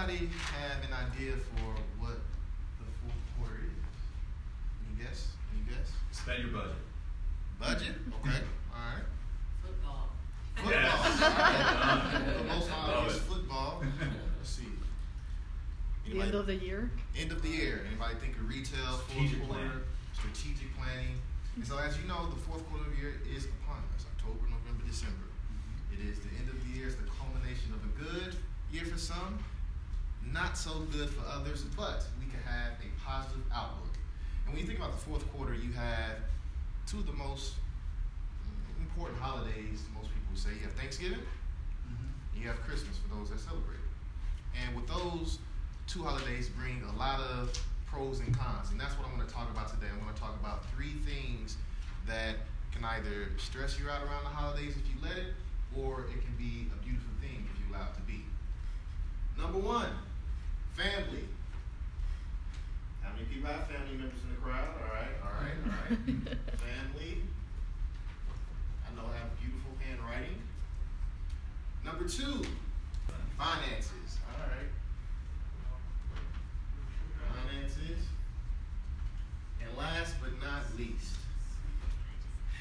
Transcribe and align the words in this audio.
Does 0.00 0.08
anybody 0.08 0.30
have 0.56 0.80
an 0.82 0.94
idea 0.96 1.32
for 1.36 1.76
what 2.00 2.16
the 2.80 2.86
fourth 3.04 3.20
quarter 3.36 3.60
is? 3.68 3.84
Any 4.88 5.04
guess? 5.04 5.28
Any 5.52 5.68
guess? 5.68 5.92
Spend 6.10 6.40
your 6.44 6.52
budget. 6.52 6.80
Budget? 7.60 7.94
Okay. 8.24 8.40
All 8.72 8.80
right. 8.80 9.04
Football. 9.60 10.08
Football. 10.56 10.72
Yes. 10.72 11.20
All 11.20 11.28
right. 11.36 12.16
Well 12.16 12.16
done. 12.16 12.32
For 12.32 12.44
most 12.44 12.70
Love 12.70 12.88
obvious, 12.96 13.18
football. 13.20 13.82
Let's 14.40 14.48
see. 14.48 14.72
The 16.08 16.20
end 16.22 16.34
of 16.34 16.46
the 16.46 16.54
year? 16.56 16.90
End 17.18 17.32
of 17.32 17.42
the 17.42 17.48
year. 17.48 17.84
Anybody 17.86 18.14
think 18.24 18.36
of 18.36 18.48
retail, 18.48 19.04
fourth 19.04 19.28
Strategic 19.28 19.44
quarter, 19.44 19.60
planning. 19.60 19.84
strategic 20.16 20.68
planning? 20.80 21.16
And 21.56 21.66
so, 21.66 21.76
as 21.76 21.98
you 22.00 22.08
know, 22.08 22.24
the 22.32 22.40
fourth 22.48 22.64
quarter 22.72 22.88
of 22.88 22.92
the 22.96 23.00
year 23.04 23.20
is 23.36 23.44
upon 23.44 23.84
us 23.96 24.08
October, 24.16 24.48
November, 24.48 24.80
December. 24.88 25.28
Mm-hmm. 25.28 25.92
It 26.00 26.00
is 26.08 26.20
the 26.24 26.32
end 26.40 26.48
of 26.48 26.56
the 26.64 26.70
year, 26.72 26.88
it's 26.88 26.96
the 26.96 27.08
culmination 27.20 27.76
of 27.76 27.84
a 27.84 27.92
good 28.00 28.36
year 28.72 28.84
for 28.86 28.96
some, 28.98 29.36
not 30.32 30.56
so 30.56 30.86
good 30.92 31.10
for 31.10 31.24
others, 31.26 31.64
but 31.76 32.04
we 32.18 32.26
can 32.30 32.40
have 32.44 32.72
a 32.80 32.88
positive 33.04 33.42
outlook. 33.54 33.94
And 34.44 34.54
when 34.54 34.60
you 34.60 34.66
think 34.66 34.78
about 34.78 34.92
the 34.92 34.98
fourth 34.98 35.26
quarter, 35.32 35.54
you 35.54 35.72
have 35.72 36.18
two 36.86 36.98
of 36.98 37.06
the 37.06 37.12
most 37.12 37.54
important 38.78 39.18
holidays, 39.18 39.82
most 39.94 40.08
people 40.08 40.34
say. 40.34 40.50
You 40.54 40.66
have 40.66 40.72
Thanksgiving, 40.72 41.18
mm-hmm. 41.18 42.34
and 42.34 42.42
you 42.42 42.48
have 42.48 42.60
Christmas 42.62 42.96
for 42.98 43.14
those 43.14 43.30
that 43.30 43.40
celebrate. 43.40 43.78
And 44.58 44.74
with 44.74 44.86
those 44.88 45.38
two 45.86 46.02
holidays 46.02 46.48
bring 46.48 46.82
a 46.94 46.98
lot 46.98 47.20
of 47.20 47.52
pros 47.86 48.20
and 48.20 48.36
cons, 48.36 48.70
and 48.70 48.80
that's 48.80 48.96
what 48.98 49.06
I'm 49.06 49.16
going 49.16 49.26
to 49.26 49.32
talk 49.32 49.50
about 49.50 49.68
today. 49.68 49.86
I'm 49.92 50.00
going 50.02 50.14
to 50.14 50.20
talk 50.20 50.38
about 50.40 50.64
three 50.74 50.94
things 51.06 51.56
that 52.06 52.36
can 52.72 52.84
either 52.84 53.30
stress 53.36 53.78
you 53.78 53.88
out 53.90 54.02
around 54.02 54.24
the 54.24 54.30
holidays 54.30 54.74
if 54.76 54.86
you 54.86 54.96
let 55.02 55.18
it, 55.18 55.34
or 55.76 56.06
it 56.10 56.22
can 56.22 56.34
be 56.38 56.66
a 56.74 56.78
beautiful 56.82 57.10
thing 57.20 57.46
if 57.50 57.54
you 57.58 57.74
allow 57.74 57.86
it 57.86 57.94
to 57.94 58.02
be. 58.02 58.24
Number 59.38 59.58
one, 59.58 59.90
family. 60.76 61.24
How 63.02 63.12
many 63.12 63.24
people 63.26 63.50
have 63.50 63.66
family 63.66 63.96
members 63.96 64.20
in 64.22 64.30
the 64.30 64.40
crowd? 64.40 64.68
All 64.80 64.94
right, 64.94 65.14
all 65.22 65.34
right, 65.40 65.58
all 65.64 65.72
right. 65.90 65.98
family. 66.58 67.22
I 68.86 68.96
know 68.96 69.08
I 69.08 69.18
have 69.18 69.40
beautiful 69.40 69.72
handwriting. 69.80 70.40
Number 71.84 72.04
two, 72.04 72.44
finances. 73.38 74.18
All 74.28 74.46
right. 74.46 74.70
Finances. 77.46 77.98
And 79.62 79.76
last 79.76 80.14
but 80.20 80.30
not 80.42 80.62
least, 80.78 81.16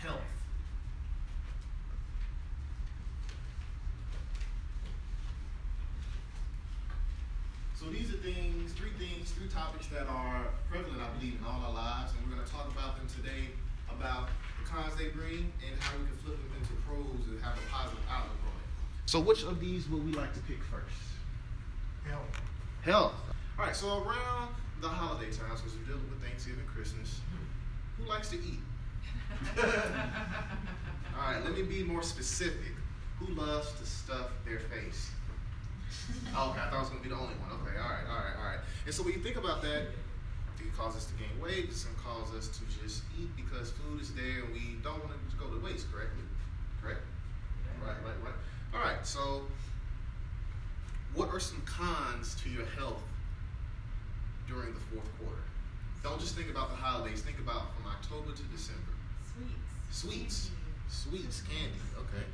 health. 0.01 0.19
So 7.79 7.85
these 7.85 8.13
are 8.13 8.17
things, 8.99 9.31
three 9.31 9.47
topics 9.47 9.87
that 9.87 10.05
are 10.11 10.51
prevalent, 10.69 10.99
I 10.99 11.07
believe, 11.17 11.39
in 11.39 11.45
all 11.47 11.63
our 11.63 11.73
lives, 11.73 12.11
and 12.11 12.19
we're 12.27 12.35
going 12.35 12.45
to 12.45 12.51
talk 12.51 12.67
about 12.67 12.99
them 12.99 13.07
today 13.07 13.47
about 13.87 14.27
the 14.59 14.67
cons 14.67 14.93
they 14.99 15.07
bring 15.07 15.51
and 15.63 15.79
how 15.79 15.95
we 15.97 16.03
can 16.03 16.17
flip 16.19 16.35
them 16.35 16.51
into 16.59 16.75
pros 16.83 17.31
and 17.31 17.39
have 17.41 17.55
a 17.55 17.63
positive 17.71 18.03
outlook 18.11 18.43
on 18.43 18.59
it. 18.59 18.67
So 19.07 19.19
which 19.23 19.43
of 19.43 19.59
these 19.63 19.87
would 19.87 20.03
we 20.03 20.11
like 20.11 20.33
to 20.35 20.41
pick 20.41 20.59
first? 20.67 20.99
Health. 22.03 22.27
Health. 22.83 23.15
All 23.57 23.65
right, 23.65 23.75
so 23.75 24.03
around 24.03 24.51
the 24.81 24.89
holiday 24.89 25.31
times, 25.31 25.63
because 25.63 25.79
we're 25.79 25.95
dealing 25.95 26.09
with 26.11 26.21
Thanksgiving, 26.21 26.67
Christmas, 26.67 27.21
who 27.97 28.03
likes 28.03 28.29
to 28.29 28.35
eat? 28.35 28.59
All 29.63 31.23
right, 31.23 31.43
let 31.43 31.55
me 31.55 31.63
be 31.63 31.83
more 31.83 32.03
specific. 32.03 32.75
Who 33.19 33.33
loves 33.33 33.71
to 33.79 33.85
stuff 33.85 34.27
their 34.45 34.59
face? 34.59 35.11
Oh, 36.35 36.51
okay, 36.51 36.61
I 36.61 36.69
thought 36.69 36.77
I 36.77 36.79
was 36.79 36.89
gonna 36.89 37.01
be 37.01 37.09
the 37.09 37.17
only 37.17 37.35
one. 37.41 37.51
Okay, 37.61 37.77
all 37.77 37.89
right, 37.89 38.05
all 38.09 38.21
right, 38.21 38.37
all 38.37 38.49
right. 38.53 38.61
And 38.85 38.93
so 38.93 39.03
when 39.03 39.13
you 39.13 39.19
think 39.19 39.37
about 39.37 39.61
that, 39.61 39.89
it 39.89 40.57
can 40.57 40.71
cause 40.77 40.95
us 40.95 41.05
to 41.05 41.13
gain 41.15 41.33
weight. 41.41 41.69
It 41.69 41.77
can 41.77 41.97
cause 42.03 42.33
us 42.35 42.47
to 42.47 42.61
just 42.81 43.03
eat 43.19 43.29
because 43.35 43.71
food 43.71 44.01
is 44.01 44.13
there 44.13 44.45
and 44.45 44.53
we 44.53 44.77
don't 44.83 44.99
want 45.03 45.17
it 45.17 45.29
to 45.31 45.37
go 45.37 45.49
to 45.49 45.59
waste. 45.63 45.91
Correctly? 45.91 46.23
Correct? 46.81 47.01
Right, 47.81 47.97
right, 48.05 48.19
right. 48.23 48.37
All 48.73 48.81
right. 48.81 49.05
So, 49.05 49.43
what 51.15 51.29
are 51.29 51.39
some 51.39 51.61
cons 51.65 52.35
to 52.43 52.49
your 52.49 52.65
health 52.77 53.01
during 54.47 54.73
the 54.73 54.83
fourth 54.91 55.09
quarter? 55.17 55.43
Don't 56.03 56.19
just 56.19 56.35
think 56.35 56.49
about 56.49 56.69
the 56.69 56.75
holidays. 56.75 57.21
Think 57.21 57.39
about 57.39 57.75
from 57.75 57.91
October 57.91 58.31
to 58.31 58.43
December. 58.53 58.93
Sweets. 59.91 59.91
Sweets, 59.91 60.51
sweets, 60.87 61.41
candy. 61.41 61.79
Okay. 61.97 62.25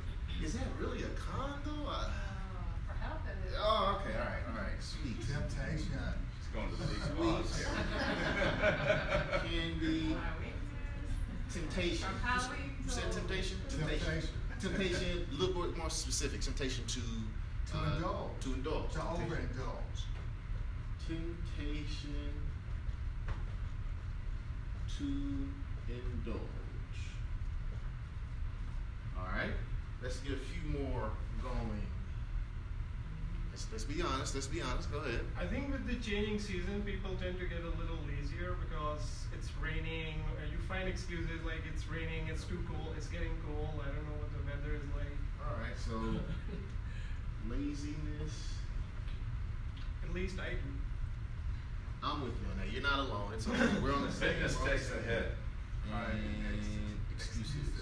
Is 0.44 0.52
that 0.54 0.66
really 0.78 1.02
a 1.02 1.08
con 1.16 1.58
though? 1.64 1.88
I, 1.88 2.10
oh, 3.58 4.00
okay. 4.00 4.18
All 4.18 4.24
right, 4.24 4.42
all 4.48 4.56
right. 4.62 4.80
Sweets. 4.80 5.26
Temptation. 5.26 5.98
It's 6.38 6.48
going 6.54 6.68
to 6.70 6.76
the 6.76 6.86
big 6.86 7.02
spots 7.02 7.58
here. 7.58 7.68
Candy. 9.50 10.16
Temptation. 11.52 12.08
You 12.84 12.90
said 12.90 13.02
till- 13.04 13.12
temptation? 13.22 13.58
Temptation. 13.68 14.28
Temptation, 14.60 15.26
a 15.30 15.34
little 15.34 15.62
bit 15.62 15.76
more 15.76 15.90
specific. 15.90 16.40
Temptation 16.40 16.84
to 16.86 17.00
To 17.72 17.78
uh, 17.78 17.96
indulge. 17.96 18.30
To 18.40 18.52
indulge. 18.54 18.92
To 18.92 18.98
Temptation. 18.98 19.26
overindulge. 19.26 20.00
Temptation 21.06 22.32
to 24.98 25.04
indulge. 25.88 26.40
All 29.18 29.26
right. 29.34 29.52
Let's 30.02 30.18
get 30.20 30.32
a 30.32 30.36
few 30.36 30.80
more 30.80 31.10
going. 31.42 31.86
Let's, 33.56 33.72
let's 33.72 33.84
be 33.88 34.02
honest. 34.04 34.34
Let's 34.36 34.52
be 34.52 34.60
honest. 34.60 34.92
Go 34.92 34.98
ahead. 35.00 35.24
I 35.40 35.48
think 35.48 35.72
with 35.72 35.88
the 35.88 35.96
changing 35.96 36.36
season, 36.36 36.84
people 36.84 37.16
tend 37.16 37.40
to 37.40 37.48
get 37.48 37.64
a 37.64 37.72
little 37.80 37.96
lazier 38.04 38.52
because 38.60 39.00
it's 39.32 39.48
raining. 39.64 40.20
uh, 40.36 40.44
You 40.52 40.60
find 40.68 40.84
excuses 40.84 41.40
like 41.40 41.64
it's 41.64 41.88
raining, 41.88 42.28
it's 42.28 42.44
too 42.44 42.60
cold, 42.68 42.92
it's 43.00 43.08
getting 43.08 43.32
cold. 43.48 43.80
I 43.80 43.88
don't 43.88 44.04
know 44.04 44.20
what 44.20 44.28
the 44.36 44.44
weather 44.44 44.76
is 44.76 44.84
like. 44.92 45.16
All 45.40 45.56
right. 45.56 45.72
So 45.72 45.96
laziness. 47.48 48.60
At 50.04 50.12
least 50.12 50.36
I 50.36 50.52
do. 50.60 50.68
I'm 52.04 52.28
with 52.28 52.36
you 52.36 52.52
on 52.52 52.60
that. 52.60 52.68
You're 52.68 52.84
not 52.84 53.08
alone. 53.08 53.32
It's 53.32 53.48
okay. 53.48 53.72
We're 53.80 53.96
on 53.96 54.04
the 54.04 54.12
same. 54.20 54.36
Fitness 54.36 54.52
we're 54.60 54.68
on 54.68 54.68
the 54.68 54.76
takes 54.76 54.92
a 54.92 55.00
hit. 55.00 55.32
And 55.88 56.60
excuses. 57.08 57.72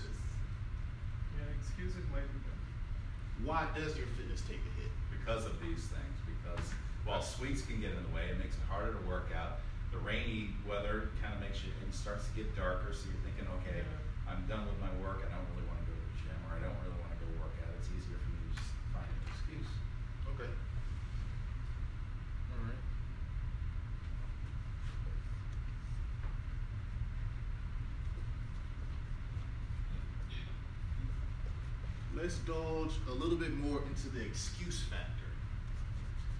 Yeah, 1.34 1.50
excuses 1.58 2.06
might 2.14 2.30
be 2.30 2.38
good. 2.46 3.42
Why 3.42 3.66
does 3.74 3.98
your 3.98 4.06
fitness 4.14 4.38
take 4.46 4.62
a 4.62 4.72
hit? 4.78 4.93
Because 5.24 5.46
of 5.46 5.56
these 5.60 5.88
things. 5.88 6.16
Because 6.28 6.60
while 7.08 7.22
sweets 7.24 7.64
can 7.64 7.80
get 7.80 7.96
in 7.96 8.02
the 8.04 8.12
way, 8.12 8.28
it 8.28 8.36
makes 8.36 8.60
it 8.60 8.64
harder 8.68 8.92
to 8.92 9.02
work 9.08 9.32
out. 9.32 9.64
The 9.88 9.98
rainy 9.98 10.52
weather 10.68 11.08
kind 11.24 11.32
of 11.32 11.40
makes 11.40 11.64
you, 11.64 11.72
it 11.80 11.94
starts 11.96 12.28
to 12.28 12.32
get 12.36 12.52
darker, 12.52 12.92
so 12.92 13.08
you're 13.08 13.24
thinking, 13.24 13.48
okay, 13.62 13.80
I'm 14.28 14.44
done 14.44 14.68
with 14.68 14.76
my 14.84 14.92
work. 15.00 15.24
I 15.24 15.32
don't 15.32 15.48
really 15.56 15.64
want 15.64 15.80
to 15.80 15.86
go 15.88 15.96
to 15.96 16.04
the 16.04 16.16
gym, 16.20 16.36
or 16.44 16.58
I 16.58 16.60
don't 16.60 16.76
really 16.84 17.00
want 17.00 17.16
to 17.16 17.20
go 17.24 17.28
work 17.40 17.56
out. 17.64 17.72
It's 17.80 17.88
easier 17.88 18.20
for 18.20 18.28
me 18.28 18.52
to 18.52 18.60
just 18.60 18.68
find 18.92 19.08
an 19.08 19.24
excuse. 19.32 19.70
Okay. 20.36 20.50
All 22.52 22.60
right. 22.68 22.80
Let's 32.24 32.38
indulge 32.38 32.92
a 33.06 33.12
little 33.12 33.36
bit 33.36 33.52
more 33.52 33.82
into 33.86 34.08
the 34.08 34.24
excuse 34.24 34.80
factor. 34.88 35.28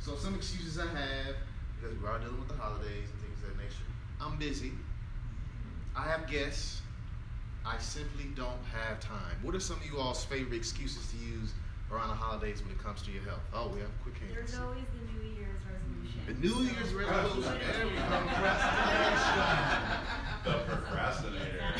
So 0.00 0.16
some 0.16 0.34
excuses 0.34 0.78
I 0.78 0.86
have 0.86 1.36
because 1.78 1.94
we 2.00 2.06
are 2.08 2.12
all 2.12 2.18
dealing 2.20 2.38
with 2.38 2.48
the 2.48 2.54
holidays 2.54 3.10
and 3.12 3.20
things 3.20 3.36
of 3.44 3.48
that 3.54 3.62
nature. 3.62 3.84
I'm 4.18 4.38
busy. 4.38 4.72
I 5.94 6.04
have 6.04 6.26
guests. 6.26 6.80
I 7.66 7.76
simply 7.76 8.24
don't 8.34 8.64
have 8.72 8.98
time. 9.00 9.36
What 9.42 9.54
are 9.54 9.60
some 9.60 9.76
of 9.76 9.84
you 9.84 9.98
all's 9.98 10.24
favorite 10.24 10.56
excuses 10.56 11.06
to 11.10 11.18
use 11.18 11.52
around 11.92 12.08
the 12.08 12.14
holidays 12.14 12.62
when 12.62 12.72
it 12.72 12.82
comes 12.82 13.02
to 13.02 13.12
your 13.12 13.24
health? 13.24 13.42
Oh, 13.52 13.68
we 13.68 13.80
have 13.80 13.90
quick 14.02 14.16
hands. 14.16 14.32
There's 14.32 14.54
always 14.64 14.84
the 14.88 15.04
New 15.12 15.36
Year's 15.36 15.60
resolution. 15.68 16.24
The 16.24 16.32
New 16.40 16.64
Year's 16.64 16.92
So- 16.92 16.96
resolution. 16.96 17.60
There 17.60 17.86
we 17.88 17.92
go. 17.92 18.00
The 20.44 20.64
procrastinator. 20.64 21.74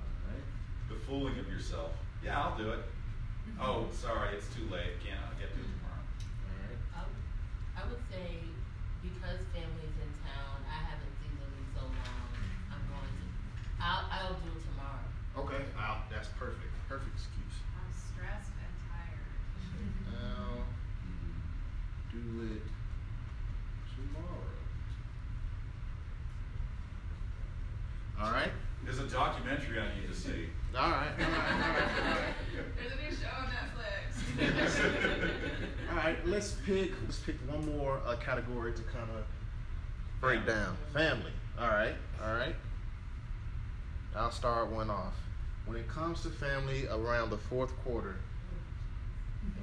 Alright. 0.00 0.44
the 0.88 0.94
fooling 1.06 1.38
of 1.38 1.46
yourself. 1.60 1.92
Yeah, 2.24 2.40
I'll 2.40 2.56
do 2.56 2.72
it. 2.72 2.80
Oh, 3.60 3.84
sorry, 3.92 4.32
it's 4.32 4.48
too 4.56 4.64
late. 4.72 4.96
Can't 5.04 5.20
I'll 5.20 5.36
get 5.36 5.52
to 5.52 5.60
it 5.60 5.68
tomorrow. 5.76 6.00
Alright. 6.48 6.80
I 6.96 7.04
would- 7.04 7.20
I 7.76 7.82
would 7.84 8.00
say 8.08 8.40
because 9.04 9.44
family's 9.52 9.96
in 10.00 10.12
town, 10.24 10.64
I 10.64 10.80
haven't 10.88 11.12
seen 11.20 11.36
them 11.36 11.52
in 11.52 11.66
so 11.76 11.84
long. 11.84 12.32
I'm 12.72 12.80
going 12.88 13.12
to. 13.12 13.24
I'll 13.76 14.08
I'll 14.08 14.40
do 14.40 14.48
it 14.56 14.64
tomorrow. 14.72 15.04
Okay. 15.36 15.60
Wow, 15.76 16.08
that's 16.08 16.28
perfect. 16.40 16.72
Perfect 16.88 17.12
excuse. 17.12 17.60
I'm 17.76 17.92
stressed 17.92 18.56
and 18.56 18.72
tired. 18.88 19.28
I'll 20.16 20.64
do 22.08 22.24
it 22.56 22.64
tomorrow. 23.92 24.48
Alright. 28.16 28.52
There's 28.84 28.98
a 28.98 29.06
documentary 29.08 29.78
I 29.78 29.88
need 30.00 30.08
to 30.08 30.14
see. 30.16 30.48
Alright. 30.74 31.10
Alright. 31.20 31.54
Alright. 32.00 32.34
right, 35.94 36.26
let's 36.40 36.56
pick 36.64 36.92
let's 37.02 37.18
pick 37.18 37.36
one 37.46 37.76
more 37.76 38.00
uh, 38.06 38.16
category 38.16 38.72
to 38.72 38.80
kind 38.84 39.10
of 39.10 39.24
break 40.22 40.46
down. 40.46 40.74
Family. 40.94 41.32
All 41.58 41.68
right, 41.68 41.94
all 42.24 42.32
right. 42.32 42.56
I'll 44.16 44.30
start 44.30 44.70
one 44.70 44.88
off. 44.88 45.12
When 45.66 45.76
it 45.76 45.86
comes 45.86 46.22
to 46.22 46.30
family 46.30 46.86
around 46.88 47.28
the 47.28 47.36
fourth 47.36 47.76
quarter, 47.84 48.16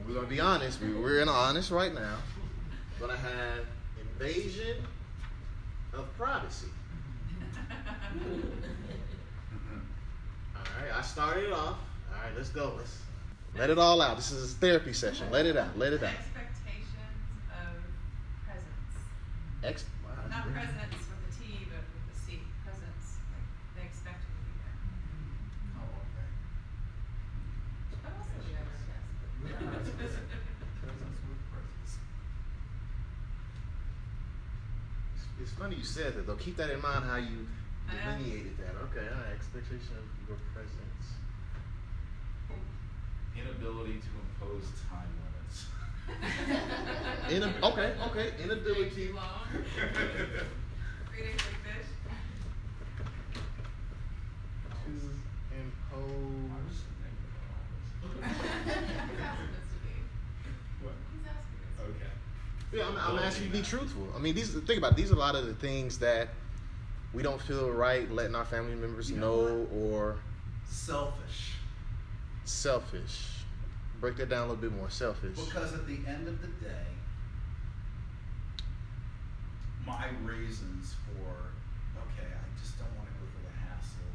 we're 0.07 0.13
gonna 0.13 0.27
be 0.27 0.39
honest. 0.39 0.79
We, 0.79 0.93
we're 0.93 1.19
in 1.19 1.29
honest 1.29 1.71
right 1.71 1.95
now. 1.95 2.17
We're 3.01 3.07
gonna 3.07 3.19
have 3.19 3.65
invasion 3.99 4.77
of 5.93 6.15
privacy. 6.15 6.67
All 10.55 10.61
right, 10.79 10.95
I 10.95 11.01
started 11.01 11.45
it 11.45 11.53
off. 11.53 11.79
All 12.13 12.21
right, 12.23 12.35
let's 12.35 12.49
go. 12.49 12.75
Let's 12.77 13.01
let 13.57 13.71
it 13.71 13.79
all 13.79 14.01
out. 14.01 14.17
This 14.17 14.31
is 14.31 14.53
a 14.53 14.55
therapy 14.57 14.93
session. 14.93 15.27
Let 15.31 15.47
it 15.47 15.57
out. 15.57 15.77
Let 15.77 15.93
it 15.93 16.03
out. 16.03 16.11
Expectations 16.13 16.85
of 17.49 17.73
presence. 18.45 18.63
Ex- 19.67 19.83
wow, 20.03 20.15
Not 20.31 20.43
great. 20.47 20.55
presence 20.63 21.03
with 21.11 21.27
a 21.27 21.31
T, 21.35 21.67
but 21.67 21.83
with 21.91 22.07
a 22.07 22.15
C. 22.15 22.39
Presence. 22.63 23.19
Like 23.35 23.43
they 23.75 23.83
expect 23.83 24.23
you 24.23 24.31
to 24.31 24.41
be 24.47 24.53
there. 24.63 24.75
Oh, 25.75 26.07
okay. 26.07 26.29
But 27.99 28.11
also 28.15 28.31
the 28.47 28.55
other, 28.55 28.79
yes. 28.87 29.03
Presence 30.79 31.19
with 31.27 31.41
presence. 31.51 31.91
It's 35.41 35.51
funny 35.51 35.75
you 35.75 35.83
said 35.83 36.15
that 36.15 36.25
though. 36.27 36.35
Keep 36.39 36.55
that 36.57 36.69
in 36.71 36.81
mind 36.81 37.03
how 37.05 37.17
you 37.19 37.47
I 37.91 37.95
am. 37.95 38.23
delineated 38.23 38.55
that. 38.63 38.71
Okay, 38.87 39.03
all 39.11 39.19
right. 39.19 39.35
Expectation 39.35 39.99
of 39.99 40.07
your 40.31 40.39
presence. 40.55 41.03
Inability 43.35 43.99
to 43.99 44.11
impose 44.15 44.71
time 44.89 45.11
limits. 45.21 45.67
In 47.29 47.43
okay, 47.43 47.93
okay. 48.07 48.31
Inability 48.41 48.89
too 49.07 49.13
long. 49.15 49.41
Three 49.53 51.21
days 51.23 51.35
like 51.35 51.59
fish. 51.63 51.87
to 54.85 54.91
impose. 55.55 56.75
He's 58.01 58.23
asking 58.23 58.39
us 58.39 59.67
to 59.67 59.77
be. 59.83 59.93
What? 60.81 60.93
He's 61.11 61.25
asking 61.27 61.59
us. 61.67 61.89
Okay. 61.89 62.77
Yeah, 62.77 62.87
I'm, 62.87 63.17
I'm 63.17 63.23
asking 63.23 63.45
you 63.45 63.51
to 63.51 63.57
be 63.57 63.63
truthful. 63.63 64.07
I 64.15 64.19
mean, 64.19 64.35
these 64.35 64.53
think 64.53 64.77
about 64.77 64.93
it, 64.93 64.97
these 64.97 65.11
are 65.11 65.15
a 65.15 65.19
lot 65.19 65.35
of 65.35 65.45
the 65.47 65.53
things 65.55 65.97
that 65.99 66.29
we 67.13 67.23
don't 67.23 67.41
feel 67.41 67.69
right 67.71 68.09
letting 68.11 68.35
our 68.35 68.45
family 68.45 68.75
members 68.75 69.09
You 69.09 69.17
know 69.17 69.47
know 69.65 69.67
or 69.73 70.17
Selfish. 70.69 71.53
selfish. 72.45 73.36
Break 73.99 74.17
that 74.17 74.29
down 74.29 74.45
a 74.45 74.53
little 74.53 74.61
bit 74.61 74.71
more. 74.71 74.89
Selfish. 74.89 75.37
Because 75.37 75.73
at 75.73 75.87
the 75.87 75.97
end 76.07 76.27
of 76.27 76.39
the 76.41 76.47
day, 76.61 76.85
my 79.85 80.05
reasons 80.23 80.93
for 81.07 81.49
okay, 81.97 82.29
I 82.29 82.45
just 82.61 82.77
don't 82.77 82.93
want 82.93 83.09
to 83.09 83.15
go 83.17 83.25
through 83.25 83.49
the 83.49 83.57
hassle. 83.57 84.05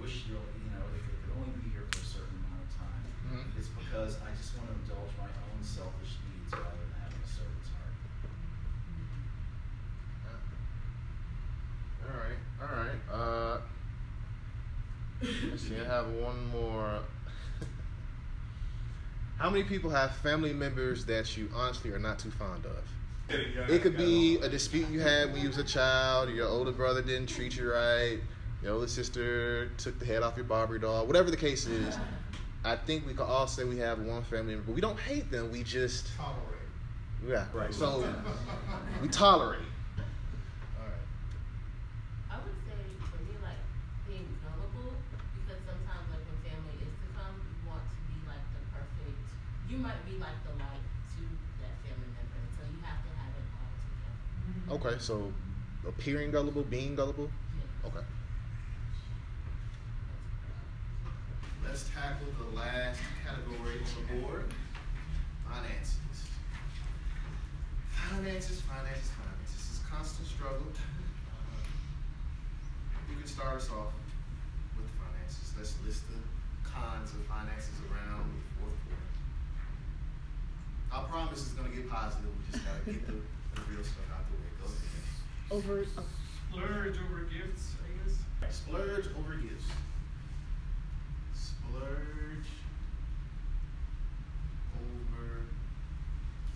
Wish 0.00 0.24
you 0.32 0.40
you 0.40 0.68
know 0.72 0.80
if 0.88 0.96
they 0.96 1.02
could 1.04 1.36
only 1.36 1.52
be 1.60 1.68
here 1.76 1.84
for 1.92 2.00
a 2.00 2.08
certain 2.08 2.40
amount 2.40 2.64
of 2.64 2.72
time. 2.72 3.04
Mhm. 3.28 3.58
It's 3.58 3.68
because 3.68 4.16
I 4.24 4.32
just 4.32 4.56
want 4.56 4.72
to 4.72 4.74
indulge 4.80 5.12
my 5.20 5.28
own 5.28 5.60
selfish 5.60 6.16
needs 6.24 6.48
rather 6.56 6.80
than 6.80 6.96
having 6.96 7.20
a 7.20 7.28
servant's 7.28 7.68
heart. 7.76 7.92
All 12.08 12.16
right, 12.16 12.40
all 12.64 12.72
right. 12.80 13.02
Uh, 13.12 13.60
let's 15.50 15.62
see. 15.68 15.76
I 15.76 15.84
have 15.84 16.08
one 16.16 16.48
more. 16.48 17.00
How 19.38 19.48
many 19.50 19.62
people 19.62 19.90
have 19.90 20.16
family 20.16 20.52
members 20.52 21.04
that 21.06 21.36
you 21.36 21.48
honestly 21.54 21.90
are 21.92 21.98
not 21.98 22.18
too 22.18 22.30
fond 22.30 22.64
of? 22.66 22.84
It 23.70 23.82
could 23.82 23.96
be 23.96 24.38
a 24.38 24.48
dispute 24.48 24.88
you 24.88 25.00
had 25.00 25.32
when 25.32 25.42
you 25.42 25.48
was 25.48 25.58
a 25.58 25.64
child. 25.64 26.30
Your 26.30 26.48
older 26.48 26.72
brother 26.72 27.02
didn't 27.02 27.28
treat 27.28 27.56
you 27.56 27.72
right. 27.72 28.18
Your 28.62 28.74
older 28.74 28.88
sister 28.88 29.68
took 29.76 29.98
the 30.00 30.06
head 30.06 30.22
off 30.22 30.36
your 30.36 30.44
Barbie 30.44 30.80
doll. 30.80 31.06
Whatever 31.06 31.30
the 31.30 31.36
case 31.36 31.66
is, 31.66 31.96
I 32.64 32.74
think 32.74 33.06
we 33.06 33.14
can 33.14 33.26
all 33.26 33.46
say 33.46 33.62
we 33.64 33.78
have 33.78 34.00
one 34.00 34.22
family 34.24 34.54
member. 34.54 34.66
But 34.66 34.74
we 34.74 34.80
don't 34.80 34.98
hate 34.98 35.30
them. 35.30 35.52
We 35.52 35.62
just 35.62 36.10
Tolerate. 36.16 36.42
yeah 37.26 37.46
right. 37.54 37.72
So 37.72 38.02
we 39.00 39.08
tolerate. 39.08 39.62
All 40.76 40.90
right. 40.90 41.06
I 42.34 42.36
would 42.42 42.58
say 42.66 42.82
for 43.14 43.22
me, 43.22 43.38
like 43.44 43.62
being 44.08 44.26
gullible, 44.42 44.98
because 45.38 45.62
sometimes 45.62 46.10
like 46.10 46.24
when 46.26 46.38
family 46.42 46.76
is 46.82 46.90
to 46.90 47.06
come, 47.14 47.38
you 47.38 47.70
want 47.70 47.86
to 47.86 47.96
be 48.10 48.18
like 48.26 48.42
the 48.50 48.60
perfect. 48.74 49.22
You 49.70 49.78
might 49.78 50.02
be 50.02 50.18
like 50.18 50.42
the 50.42 50.58
light 50.58 50.82
to 51.14 51.22
that 51.62 51.78
family 51.86 52.10
member, 52.10 52.42
so 52.58 52.66
you 52.66 52.82
have 52.82 52.98
to 53.06 53.10
have 53.22 53.32
it 53.38 53.46
all 53.54 53.70
together. 53.86 54.18
Okay. 54.70 54.96
So 54.98 55.32
appearing 55.86 56.30
gullible, 56.30 56.62
being 56.62 56.94
gullible. 56.94 57.30
Okay. 57.86 58.04
Let's 61.64 61.88
tackle 61.94 62.28
the 62.38 62.56
last 62.56 63.00
category 63.24 63.80
on 63.80 63.88
the 63.96 64.22
board 64.22 64.44
finances. 65.48 66.28
Finances, 67.92 68.60
finances, 68.60 69.10
finances. 69.16 69.56
This 69.56 69.70
is 69.72 69.80
constant 69.90 70.28
struggle. 70.28 70.68
Uh, 70.68 71.60
you 73.10 73.16
can 73.16 73.26
start 73.26 73.56
us 73.56 73.70
off 73.70 73.92
with 74.76 74.88
finances. 75.00 75.52
Let's 75.56 75.76
list 75.84 76.04
the 76.08 76.20
cons 76.68 77.12
of 77.12 77.24
finances 77.24 77.80
around 77.88 78.32
the 78.32 78.40
fourth 78.60 78.76
quarter. 78.84 79.08
I 80.92 81.04
promise 81.08 81.40
it's 81.40 81.52
going 81.52 81.70
to 81.70 81.76
get 81.76 81.88
positive. 81.88 82.28
We 82.28 82.52
just 82.52 82.64
got 82.64 82.84
to 82.84 82.92
get 82.92 83.06
the, 83.06 83.12
the 83.12 83.60
real 83.68 83.84
stuff 83.84 84.07
out 84.28 85.50
the 85.50 85.52
way. 85.54 85.64
Go 85.64 85.64
ahead. 85.64 85.84
Over, 85.86 85.86
oh, 85.98 86.04
Splurge 86.50 86.96
over 86.96 87.22
gifts, 87.24 87.74
I 87.84 87.88
guess. 88.08 88.56
Splurge 88.56 89.06
over 89.18 89.34
gifts. 89.34 89.66
Splurge 91.34 92.48
over 94.76 95.44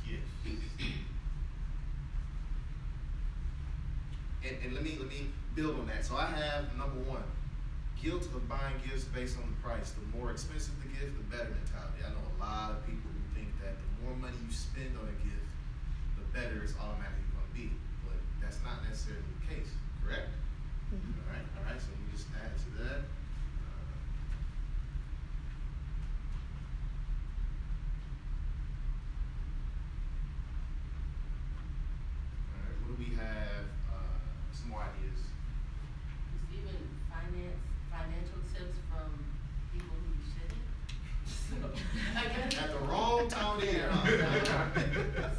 gifts. 0.07 0.53
And, 4.43 4.57
and 4.65 4.75
let 4.75 4.83
me 4.83 4.99
let 4.99 5.07
me 5.07 5.31
build 5.55 5.79
on 5.79 5.87
that. 5.87 6.05
So 6.05 6.17
I 6.17 6.27
have 6.27 6.75
number 6.77 6.99
one, 7.07 7.23
guilt 8.03 8.27
of 8.35 8.49
buying 8.49 8.75
gifts 8.83 9.05
based 9.05 9.39
on 9.39 9.47
the 9.47 9.55
price. 9.63 9.95
The 9.95 10.03
more 10.19 10.33
expensive 10.33 10.75
the 10.83 10.91
gift, 10.91 11.15
the 11.15 11.23
better 11.31 11.55
mentality. 11.55 12.03
I 12.03 12.11
know 12.11 12.27
a 12.27 12.35
lot 12.43 12.75
of 12.75 12.83
people 12.83 13.07
who 13.07 13.23
think 13.39 13.55
that 13.63 13.79
the 13.79 13.91
more 14.03 14.19
money 14.19 14.35
you 14.43 14.51
spend 14.51 14.99
on 14.99 15.07
a 15.07 15.17
gift, 15.23 15.47
the 16.19 16.27
better 16.35 16.59
it's 16.67 16.75
automatically 16.75 17.22
going 17.22 17.22
to 17.22 17.22
be. 17.55 17.71
But 18.05 18.19
that's 18.41 18.59
not 18.65 18.83
necessarily 18.89 19.23
the 19.41 19.47
case, 19.55 19.71
correct? 20.05 20.29
mhm. 20.93 21.15
All 21.21 21.29
right, 21.33 21.47
all 21.57 21.65
right. 21.69 21.81
So 21.81 21.89
we 21.97 22.05
just 22.13 22.29
add 22.37 22.53
to 22.57 22.69
that. 22.83 23.01
Uh, 23.01 23.95
all 32.51 32.61
right, 32.61 32.77
what 32.83 32.89
do 32.93 32.97
we 32.99 33.11
have? 33.17 33.65
Uh, 33.91 34.19
some 34.53 34.71
more 34.71 34.83
ideas. 34.85 35.21
Receiving 36.37 36.87
finance 37.09 37.61
financial 37.93 38.41
tips 38.53 38.79
from 38.91 39.09
people 39.73 39.95
who 39.97 40.09
you 40.17 40.25
shouldn't. 40.27 40.67
So, 41.29 41.57
I 42.17 42.25
guess 42.33 42.57
At 42.59 42.71
the 42.73 42.83
wrong 42.89 43.29
time 43.29 43.57
of 43.57 43.61
the 43.61 43.69
year. 43.73 43.89
huh? 43.91 44.05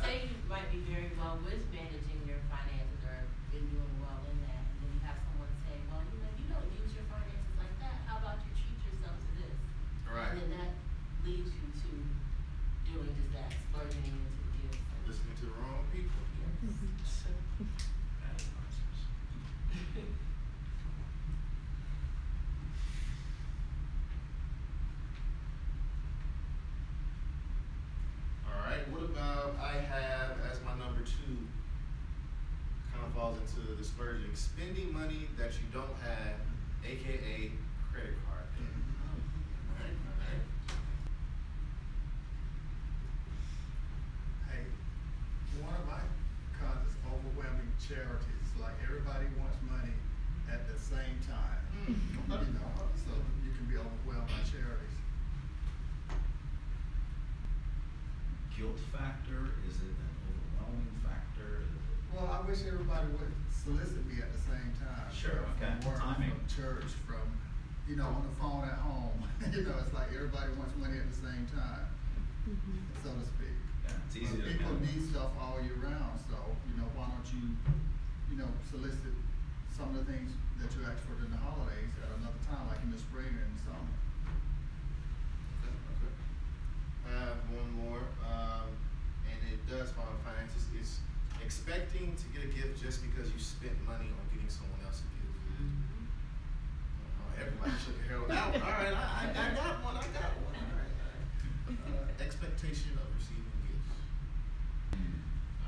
Say 0.05 0.29
you 0.29 0.38
might 0.50 0.70
be 0.72 0.79
very 0.89 1.12
well 1.17 1.38
with 1.43 1.62
managing 1.74 2.22
your 2.29 2.41
finances 2.50 3.01
or 3.05 3.17
been 3.51 3.65
doing 3.74 3.96
well 4.01 4.22
in 4.29 4.38
that, 4.48 4.62
and 4.62 4.77
then 4.82 4.89
you 4.93 5.01
have 5.05 5.17
someone 5.25 5.50
say, 5.65 5.75
well, 5.89 6.01
you 6.05 6.17
know, 6.22 6.32
you 6.38 6.46
don't 6.50 6.70
use 6.77 6.91
your 6.93 7.05
finances 7.10 7.53
like 7.58 7.74
that. 7.82 8.05
How 8.05 8.22
about 8.22 8.41
you 8.46 8.51
treat 8.53 8.77
yourself 8.86 9.17
to 9.17 9.29
this? 9.41 9.55
All 10.10 10.15
right. 10.17 10.34
And 10.38 10.39
then 10.46 10.50
that 10.58 10.72
leads 11.25 11.50
you 11.53 11.67
to 11.74 11.89
doing 12.88 13.12
just 13.17 13.32
that, 13.34 13.50
splurging 13.70 14.05
into 14.13 14.29
the 14.38 14.50
gifts. 14.62 14.77
and- 14.77 15.03
Listening 15.10 15.36
to 15.41 15.46
the 15.50 15.55
wrong 15.60 15.84
people. 15.91 16.22
All 28.48 28.60
right. 28.70 28.84
I 29.62 29.77
have 29.77 30.38
as 30.50 30.60
my 30.63 30.74
number 30.77 31.01
two? 31.01 31.38
Kind 32.91 33.05
of 33.05 33.13
falls 33.13 33.38
into 33.38 33.74
the 33.74 33.83
splurging, 33.83 34.36
spending 34.36 34.93
money 34.93 35.27
that 35.38 35.51
you 35.53 35.65
don't 35.74 35.98
have, 36.01 36.38
aka 36.86 37.51
credit 37.91 38.15
card. 38.25 38.48
debt. 38.55 38.69
All 38.69 39.77
right. 39.81 39.98
All 39.98 40.17
right. 40.22 40.43
Hey, 44.50 44.63
one 45.62 45.75
of 45.75 45.86
my 45.89 46.01
cons 46.57 46.86
is 46.89 46.95
overwhelming 47.05 47.72
charities, 47.81 48.48
like 48.62 48.77
everybody 48.86 49.25
wants 49.38 49.57
money 49.65 49.98
at 50.51 50.67
the 50.69 50.77
same 50.77 51.17
time. 51.25 51.62
Mm, 51.74 51.98
okay. 52.29 52.45
You 52.45 52.53
know, 52.57 52.88
so 52.95 53.12
you 53.43 53.51
can 53.57 53.65
be 53.65 53.77
overwhelmed 53.77 54.29
by 54.29 54.41
charities. 54.45 54.98
Guilt 58.63 58.79
factor? 58.96 59.51
Is 59.67 59.75
it 59.84 59.91
an 59.91 60.12
overwhelming 60.24 60.96
factor? 61.03 61.67
Well, 62.15 62.32
I 62.32 62.39
wish 62.48 62.63
everybody 62.63 63.12
would 63.20 63.36
solicit 63.51 64.08
me 64.08 64.24
at 64.24 64.32
the 64.32 64.39
same 64.39 64.72
time. 64.79 65.12
Sure, 65.12 65.43
okay. 65.60 65.75
From 65.84 65.91
work, 65.91 66.00
Timing. 66.00 66.32
from 66.32 66.48
church, 66.48 66.88
from, 67.03 67.27
you 67.88 68.00
know, 68.00 68.08
on 68.08 68.24
the 68.24 68.32
phone 68.39 68.63
at 68.63 68.79
home. 68.79 69.20
You 69.51 69.67
know, 69.67 69.75
it's 69.84 69.91
like 69.91 70.08
everybody 70.15 70.55
wants 70.55 70.72
money 70.79 70.96
at 70.96 71.12
the 71.12 71.20
same 71.20 71.43
time, 71.51 71.84
Mhm. 72.48 72.79
so 73.03 73.12
to 73.12 73.25
speak. 73.27 73.60
Yeah, 73.84 74.00
it's 74.08 74.15
easy 74.15 74.39
But 74.39 74.48
to. 74.48 74.55
People 74.55 74.79
need 74.79 75.03
stuff 75.12 75.36
all 75.36 75.60
year 75.60 75.75
round, 75.84 76.15
so, 76.32 76.39
you 76.63 76.79
know, 76.79 76.88
why 76.96 77.12
don't 77.12 77.27
you, 77.36 77.51
you 78.32 78.39
know, 78.39 78.48
solicit 78.72 79.12
some 79.75 79.91
of 79.91 80.00
the 80.00 80.08
things 80.08 80.32
that 80.63 80.72
you 80.72 80.88
ask 80.88 81.03
for 81.03 81.20
during 81.20 81.36
the 81.36 81.43
holidays 81.43 81.91
at 82.00 82.15
another 82.24 82.39
time, 82.48 82.72
like 82.72 82.79
in 82.88 82.96
the 82.96 83.01
spring 83.03 83.36
and 83.36 83.51
summer. 83.67 83.84
Okay, 85.60 85.75
okay. 85.75 86.15
I 87.02 87.02
have 87.13 87.38
one 87.53 87.70
more, 87.86 88.01
um, 88.25 88.70
and 89.29 89.38
it 89.51 89.62
does 89.70 89.91
fall 89.91 90.10
on 90.10 90.17
finances. 90.25 90.65
It's 90.79 91.00
expecting 91.43 92.15
to 92.15 92.25
get 92.34 92.43
a 92.46 92.51
gift 92.51 92.82
just 92.82 93.03
because 93.05 93.29
you 93.29 93.39
spent 93.39 93.77
money 93.86 94.10
on 94.10 94.24
getting 94.34 94.50
someone 94.50 94.79
else 94.86 95.03
a 95.03 95.08
gift. 95.13 95.29
Oh, 97.22 97.38
everybody 97.38 97.74
shook 97.77 97.96
their 98.01 98.17
head 98.17 98.24
on 98.24 98.27
that 98.29 98.48
one. 98.51 98.62
All 98.63 98.77
right, 98.82 98.96
I, 98.96 99.03
I, 99.03 99.34
I 99.34 99.48
got 99.53 99.84
one. 99.84 99.96
I 99.98 100.08
got 100.15 100.32
one. 100.41 100.55
All 100.58 100.74
right, 100.77 100.93
all 100.98 101.12
right. 101.13 102.10
Uh, 102.10 102.24
expectation 102.24 102.98
of 102.98 103.08
receiving 103.13 103.53
gifts. 103.67 103.93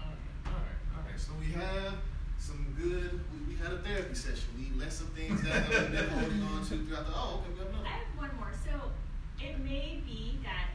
All 0.01 0.09
right, 0.09 0.49
all 0.49 0.61
right, 0.63 0.79
all 0.97 1.03
right. 1.05 1.19
So 1.19 1.31
we 1.37 1.53
have 1.53 1.99
some 2.39 2.61
good. 2.77 3.19
We, 3.31 3.53
we 3.53 3.59
had 3.61 3.73
a 3.73 3.79
therapy 3.83 4.15
session. 4.15 4.49
We 4.57 4.71
let 4.79 4.91
some 4.93 5.11
things 5.13 5.41
that 5.43 5.69
we've 5.69 5.91
been 5.91 6.09
holding 6.09 6.41
on 6.41 6.63
to 6.71 6.73
throughout 6.85 7.05
the. 7.05 7.13
Oh, 7.13 7.43
okay, 7.43 7.51
we 7.53 7.59
have 7.59 7.69
another. 7.69 7.85
I 7.85 8.01
have 8.01 8.11
one 8.15 8.31
more. 8.39 8.53
So 8.63 8.91
it 9.39 9.59
may 9.59 10.01
be 10.05 10.39
that 10.43 10.74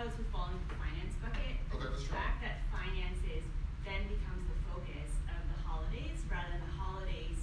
I 0.00 0.08
don't 0.08 0.16
how 0.16 0.16
this 0.16 0.24
would 0.24 0.32
fall 0.32 0.48
into 0.48 0.64
the 0.64 0.80
finance 0.80 1.12
bucket. 1.20 1.60
Okay, 1.76 1.84
let's 1.92 2.00
the 2.00 2.08
try. 2.08 2.24
fact 2.24 2.40
that 2.40 2.64
finances 2.72 3.44
then 3.84 4.08
becomes 4.08 4.48
the 4.48 4.56
focus 4.72 5.12
of 5.28 5.44
the 5.52 5.60
holidays 5.60 6.24
rather 6.24 6.56
than 6.56 6.64
the 6.64 6.72
holidays 6.80 7.36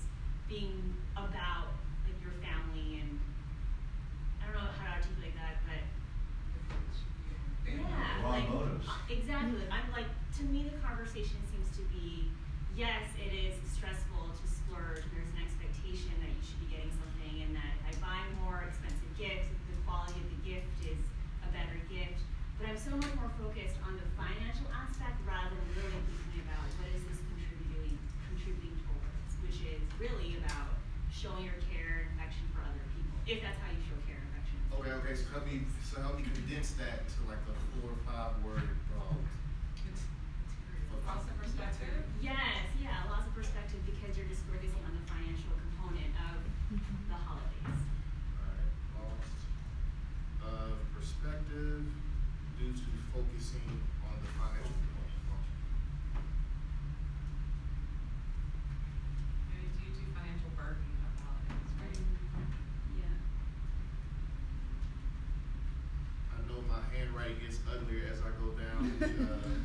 being 0.50 0.98
about 1.14 1.70
like 2.02 2.18
your 2.18 2.34
family 2.42 3.06
and 3.06 3.22
I 4.42 4.50
don't 4.50 4.58
know 4.58 4.74
how 4.74 4.90
to 4.90 5.06
articulate 5.06 5.38
that, 5.38 5.62
but 5.70 5.86
yeah, 7.70 8.26
Wrong 8.26 8.34
like 8.34 8.50
motives. 8.50 8.90
uh, 8.90 9.06
exactly. 9.06 9.62
I'm 9.70 9.94
like 9.94 10.10
to 10.10 10.44
me 10.50 10.66
the 10.66 10.82
conversation 10.82 11.38
seems 11.54 11.70
to 11.78 11.86
be 11.94 12.26
yes, 12.74 13.06
it 13.22 13.38
is 13.38 13.54
stressful 13.70 14.34
to 14.34 14.46
splurge. 14.50 15.06
There's 15.14 15.30
an 15.38 15.46
expectation 15.46 16.10
that 16.26 16.34
you 16.34 16.42
should 16.42 16.58
be 16.66 16.74
getting 16.74 16.90
something 16.90 17.38
and 17.46 17.54
that 17.54 17.78
if 17.86 18.02
I 18.02 18.18
buy 18.18 18.20
more 18.42 18.66
expensive 18.66 19.14
gifts, 19.14 19.46
the 19.70 19.78
quality 19.86 20.18
of 20.26 20.30
the 20.34 20.42
gift 20.42 20.74
is 20.90 20.98
a 21.46 21.54
better 21.54 21.78
gift. 21.86 22.26
But 22.58 22.74
I'm 22.74 22.82
so 22.82 22.90
much 22.98 23.14
more 23.22 23.30
focused 23.38 23.78
on 23.86 24.02
the 24.02 24.08
financial 24.18 24.66
aspect 24.74 25.22
rather 25.30 25.54
than 25.54 25.70
really 25.78 26.02
thinking 26.10 26.42
about 26.42 26.66
what 26.82 26.90
is 26.90 27.06
this 27.06 27.22
contributing 27.30 28.02
contributing 28.26 28.74
towards, 28.82 29.38
which 29.46 29.62
is 29.62 29.78
really 30.02 30.42
about 30.42 30.74
showing 31.18 31.44
your 31.50 31.58
care 31.66 32.06
and 32.06 32.14
affection 32.14 32.46
for 32.54 32.62
other 32.62 32.86
people. 32.94 33.18
If 33.26 33.42
that's 33.42 33.58
how 33.58 33.74
you 33.74 33.82
show 33.82 33.98
care 34.06 34.22
and 34.22 34.30
affection. 34.30 34.58
Okay, 34.70 34.94
okay, 35.02 35.14
so 35.18 35.26
help 35.34 35.46
me, 35.50 35.66
so 35.82 35.98
help 36.06 36.16
me 36.22 36.24
condense 36.30 36.78
that 36.78 37.10
to 37.10 37.18
like 37.26 37.42
a 37.50 37.54
four 37.82 37.90
or 37.98 38.00
five 38.06 38.38
word, 38.46 38.70
um, 38.94 39.18
Lots 41.08 41.24
of 41.24 41.40
perspective. 41.40 42.04
Yes, 42.20 42.68
yeah, 42.84 43.08
loss 43.08 43.24
of 43.26 43.34
perspective 43.34 43.80
because 43.88 44.12
you're 44.20 44.28
just 44.28 44.44
focusing 44.44 44.84
on 44.84 44.92
the 44.92 45.06
financial 45.08 45.56
component 45.56 46.12
of 46.20 46.44
the 46.68 47.16
holidays. 47.16 47.80
alright, 48.36 48.68
lost 48.92 49.40
of 50.44 50.76
perspective 50.92 51.88
due 52.60 52.76
to 52.76 52.88
focusing 53.16 53.72
on 54.04 54.20
the 54.20 54.28
financial 54.36 54.76
component. 54.84 55.48
Maybe 59.48 59.72
due 59.80 59.96
to 59.96 60.04
financial 60.12 60.52
burden 60.60 60.92
of 61.08 61.12
the 61.16 61.24
holidays, 61.24 61.72
right? 61.88 62.04
Yeah. 63.00 63.16
I 66.36 66.44
know 66.52 66.60
my 66.68 66.84
handwriting 66.92 67.40
gets 67.40 67.64
uglier 67.64 68.12
as 68.12 68.20
I 68.20 68.36
go 68.36 68.52
down 68.60 68.92
the, 69.00 69.08
uh, 69.24 69.56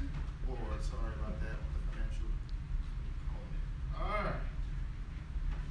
board, 0.47 0.83
sorry 0.85 1.14
about 1.16 1.38
that, 1.40 1.56
on 1.64 1.70
the 1.73 1.80
financial 1.88 2.28
component. 3.25 3.64
Alright. 3.97 4.42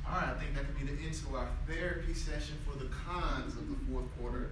Alright, 0.07 0.29
I 0.31 0.39
think 0.39 0.55
that 0.55 0.65
could 0.65 0.79
be 0.79 0.85
the 0.87 0.97
end 0.97 1.13
to 1.13 1.35
our 1.35 1.50
therapy 1.67 2.13
session 2.13 2.55
for 2.65 2.77
the 2.77 2.89
cons 3.05 3.53
of 3.53 3.69
the 3.69 3.75
fourth 3.91 4.05
quarter. 4.19 4.49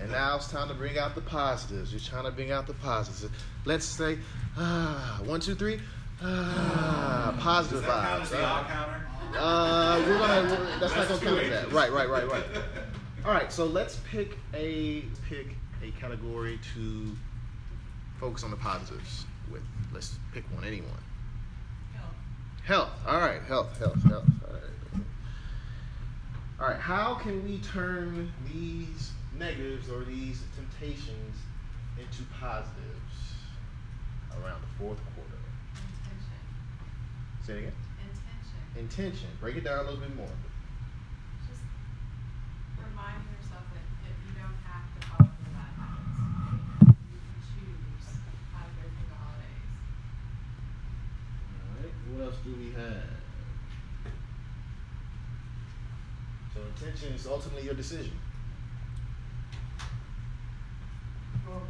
And 0.00 0.10
now 0.10 0.36
it's 0.36 0.48
time 0.48 0.68
to 0.68 0.74
bring 0.74 0.98
out 0.98 1.14
the 1.14 1.20
positives. 1.20 1.92
You're 1.92 2.00
trying 2.00 2.24
to 2.24 2.30
bring 2.30 2.50
out 2.52 2.66
the 2.66 2.74
positives. 2.74 3.26
Let's 3.64 3.84
say, 3.84 4.18
ah, 4.56 5.20
one, 5.24 5.40
two, 5.40 5.54
three, 5.54 5.80
ah, 6.22 7.36
positive 7.40 7.84
Does 7.84 7.88
that 7.88 8.02
count 8.04 8.20
vibes. 8.20 8.22
as 8.22 8.30
the 8.30 8.38
All 8.38 8.44
all 8.46 8.62
right. 8.62 8.70
counter? 8.70 9.06
Uh, 9.36 10.04
we're 10.06 10.18
gonna. 10.18 10.42
We're, 10.48 10.78
that's, 10.80 10.94
not 10.96 11.08
gonna 11.08 11.20
two 11.20 11.26
count 11.26 11.38
as 11.40 11.50
that. 11.50 11.72
Right, 11.72 11.92
right, 11.92 12.08
right, 12.08 12.28
right. 12.30 12.44
All 13.24 13.32
right. 13.32 13.52
So 13.52 13.66
let's 13.66 13.96
pick 14.10 14.36
a 14.54 15.04
pick 15.28 15.48
a 15.82 15.90
category 16.00 16.58
to 16.74 17.16
focus 18.18 18.44
on 18.44 18.50
the 18.50 18.56
positives 18.56 19.26
with. 19.50 19.62
Let's 19.92 20.18
pick 20.32 20.44
one. 20.54 20.64
Anyone. 20.64 20.90
Health. 21.94 22.14
Health. 22.64 22.90
All 23.06 23.18
right. 23.18 23.42
Health. 23.42 23.78
Health. 23.78 24.02
Health. 24.04 24.24
All 26.60 26.68
right. 26.68 26.78
How 26.78 27.14
can 27.14 27.42
we 27.42 27.56
turn 27.58 28.30
these 28.52 29.12
negatives 29.38 29.88
or 29.88 30.04
these 30.04 30.42
temptations 30.54 31.36
into 31.98 32.22
positives 32.38 33.16
around 34.36 34.60
the 34.60 34.68
fourth 34.78 35.00
quarter? 35.16 35.40
Intention. 36.04 36.36
Say 37.46 37.52
it 37.54 37.58
again. 37.60 37.72
Intention. 38.76 38.76
Intention. 38.76 39.28
Break 39.40 39.56
it 39.56 39.64
down 39.64 39.78
a 39.78 39.82
little 39.84 40.00
bit 40.00 40.14
more. 40.14 40.28
Just 41.48 41.64
remind 42.76 43.24
yourself 43.32 43.64
that, 43.72 43.86
that 44.04 44.12
you 44.20 44.36
don't 44.36 44.60
have 44.68 44.84
to 44.84 45.00
follow 45.08 45.32
the 45.32 45.50
bad 45.56 45.72
habits. 45.80 46.92
You 47.08 47.20
can 47.24 47.40
choose 47.40 48.20
how 48.52 48.68
to 48.68 48.72
go 48.76 48.84
through 48.84 49.08
the 49.08 49.16
holidays. 49.16 49.64
Alright, 51.72 51.96
what 52.12 52.20
else 52.28 52.36
do 52.44 52.52
we 52.52 52.76
have? 52.76 53.16
So 56.52 56.66
intention 56.80 57.12
is 57.12 57.26
ultimately 57.26 57.64
your 57.64 57.74
decision. 57.74 58.12
Oh 61.48 61.60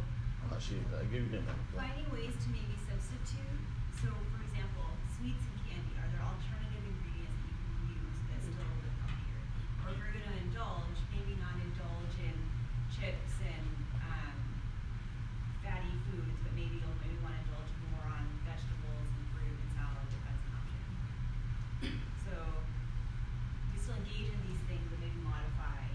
shit, 0.59 0.79
I 0.95 1.03
give 1.11 1.27
you. 1.31 1.43
Finding 1.75 2.07
ways 2.15 2.31
to 2.31 2.47
maybe 2.47 2.75
substitute. 2.87 3.59
So, 3.99 4.07
for 4.07 4.39
example, 4.47 4.87
sweets 5.19 5.43
and 5.51 5.59
candy. 5.67 5.91
Are 5.99 6.07
there 6.15 6.23
alternative 6.23 6.83
ingredients 6.87 7.43
that 7.43 7.51
you 7.51 7.59
can 7.59 7.91
use 7.91 8.19
that's 8.31 8.45
still 8.47 8.63
a 8.63 8.71
little 8.71 8.83
bit 8.87 8.95
healthier? 9.03 9.41
Or 9.83 9.87
if 9.91 9.99
you're 9.99 10.15
gonna 10.15 10.47
indulge, 10.47 10.99
maybe 11.11 11.35
not 11.43 11.59
indulge 11.59 12.15
in 12.23 12.35
chips 12.87 13.35
and 13.43 13.67
um, 13.99 14.37
fatty 15.65 15.91
foods, 16.07 16.39
but 16.39 16.55
maybe 16.55 16.79
you'll 16.79 16.99
maybe 17.03 17.19
want 17.19 17.35
to 17.35 17.43
indulge 17.51 17.71
more 17.91 18.05
on 18.07 18.23
vegetables 18.47 19.07
and 19.11 19.25
fruit 19.35 19.55
and 19.55 19.69
salad 19.75 20.07
if 20.07 20.21
that's 20.23 20.45
an 20.45 20.53
option. 20.55 20.83
So, 22.27 22.33
you 23.73 23.77
still 23.81 23.97
engage 23.97 24.29
in 24.29 24.39
these 24.45 24.61
things, 24.69 24.85
but 24.93 24.99
maybe 25.01 25.17
modify 25.25 25.89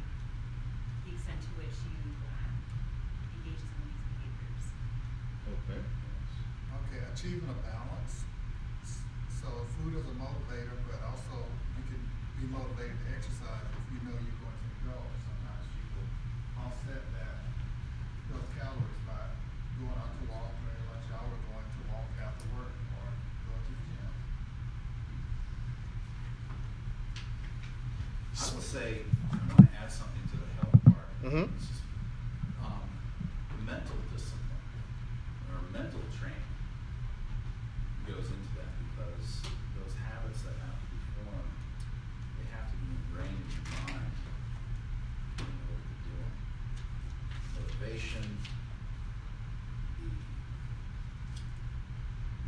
the 1.07 1.15
extent 1.15 1.39
to 1.45 1.51
which 1.61 1.77
you 1.87 1.95
um, 2.35 2.51
engage 3.39 3.63
in 3.63 3.69
some 3.71 3.85
of 3.85 3.95
these 3.95 4.11
behaviors. 4.11 4.65
Okay. 5.47 5.83
Okay, 5.87 7.06
achieving 7.17 7.49
a 7.49 7.57
balance. 7.65 8.29
So 9.41 9.49
food 9.81 9.97
is 9.97 10.05
a 10.05 10.13
motivator, 10.21 10.77
but 10.85 11.01
also 11.01 11.49
you 11.81 11.85
can 11.89 12.03
be 12.37 12.45
motivated 12.53 12.93
to 12.93 13.09
exercise 13.17 13.65
if 13.73 13.85
you 13.89 14.05
know 14.05 14.13
you're 14.21 14.37
going 14.45 14.53
to 14.61 14.69
indulge. 14.85 15.17
Sometimes 15.25 15.65
people 15.73 16.05
offset 16.61 17.01
that, 17.17 17.41
those 18.29 18.45
calories 18.53 19.01
by 19.09 19.33
going 19.81 19.97
out 19.97 20.13
to 20.13 20.25
walk 20.29 20.53
during 20.61 20.77
lunch 20.93 21.09
hour, 21.17 21.33
going 21.49 21.69
to 21.73 21.81
walk 21.89 22.09
after 22.21 22.45
work, 22.53 22.77
or 23.01 23.09
going 23.49 23.65
to 23.65 23.73
the 23.73 23.85
gym. 23.97 24.13
I 28.37 28.55
will 28.55 28.61
say, 28.61 29.01
I 29.33 29.37
want 29.57 29.73
to 29.73 29.79
add 29.81 29.89
something 29.91 30.21
to 30.29 30.37
the 30.37 30.49
health 30.61 30.77
part. 30.85 31.09
Mhm. 31.25 31.49
It's 31.57 31.69
just, 31.73 31.81
um, 32.61 32.85
mental 33.65 33.97
discipline 34.13 34.61
or 35.51 35.63
mental 35.73 36.01
training 36.19 36.43
goes 38.07 38.31
into 38.31 38.51
that 38.55 38.71
because 38.79 39.43
those 39.75 39.95
habits 39.99 40.43
that 40.47 40.55
have 40.63 40.79
to 40.79 40.87
be 40.95 41.01
formed, 41.19 41.59
they 42.39 42.47
have 42.55 42.71
to 42.71 42.77
be 42.79 42.87
ingrained 42.95 43.35
in 43.35 43.51
your 43.51 43.67
mind. 43.83 44.15
You 45.41 45.45
know 45.51 45.67
what 45.67 45.83
you're 45.83 46.05
doing. 46.07 46.35
Motivation, 47.59 48.23
the 49.99 50.07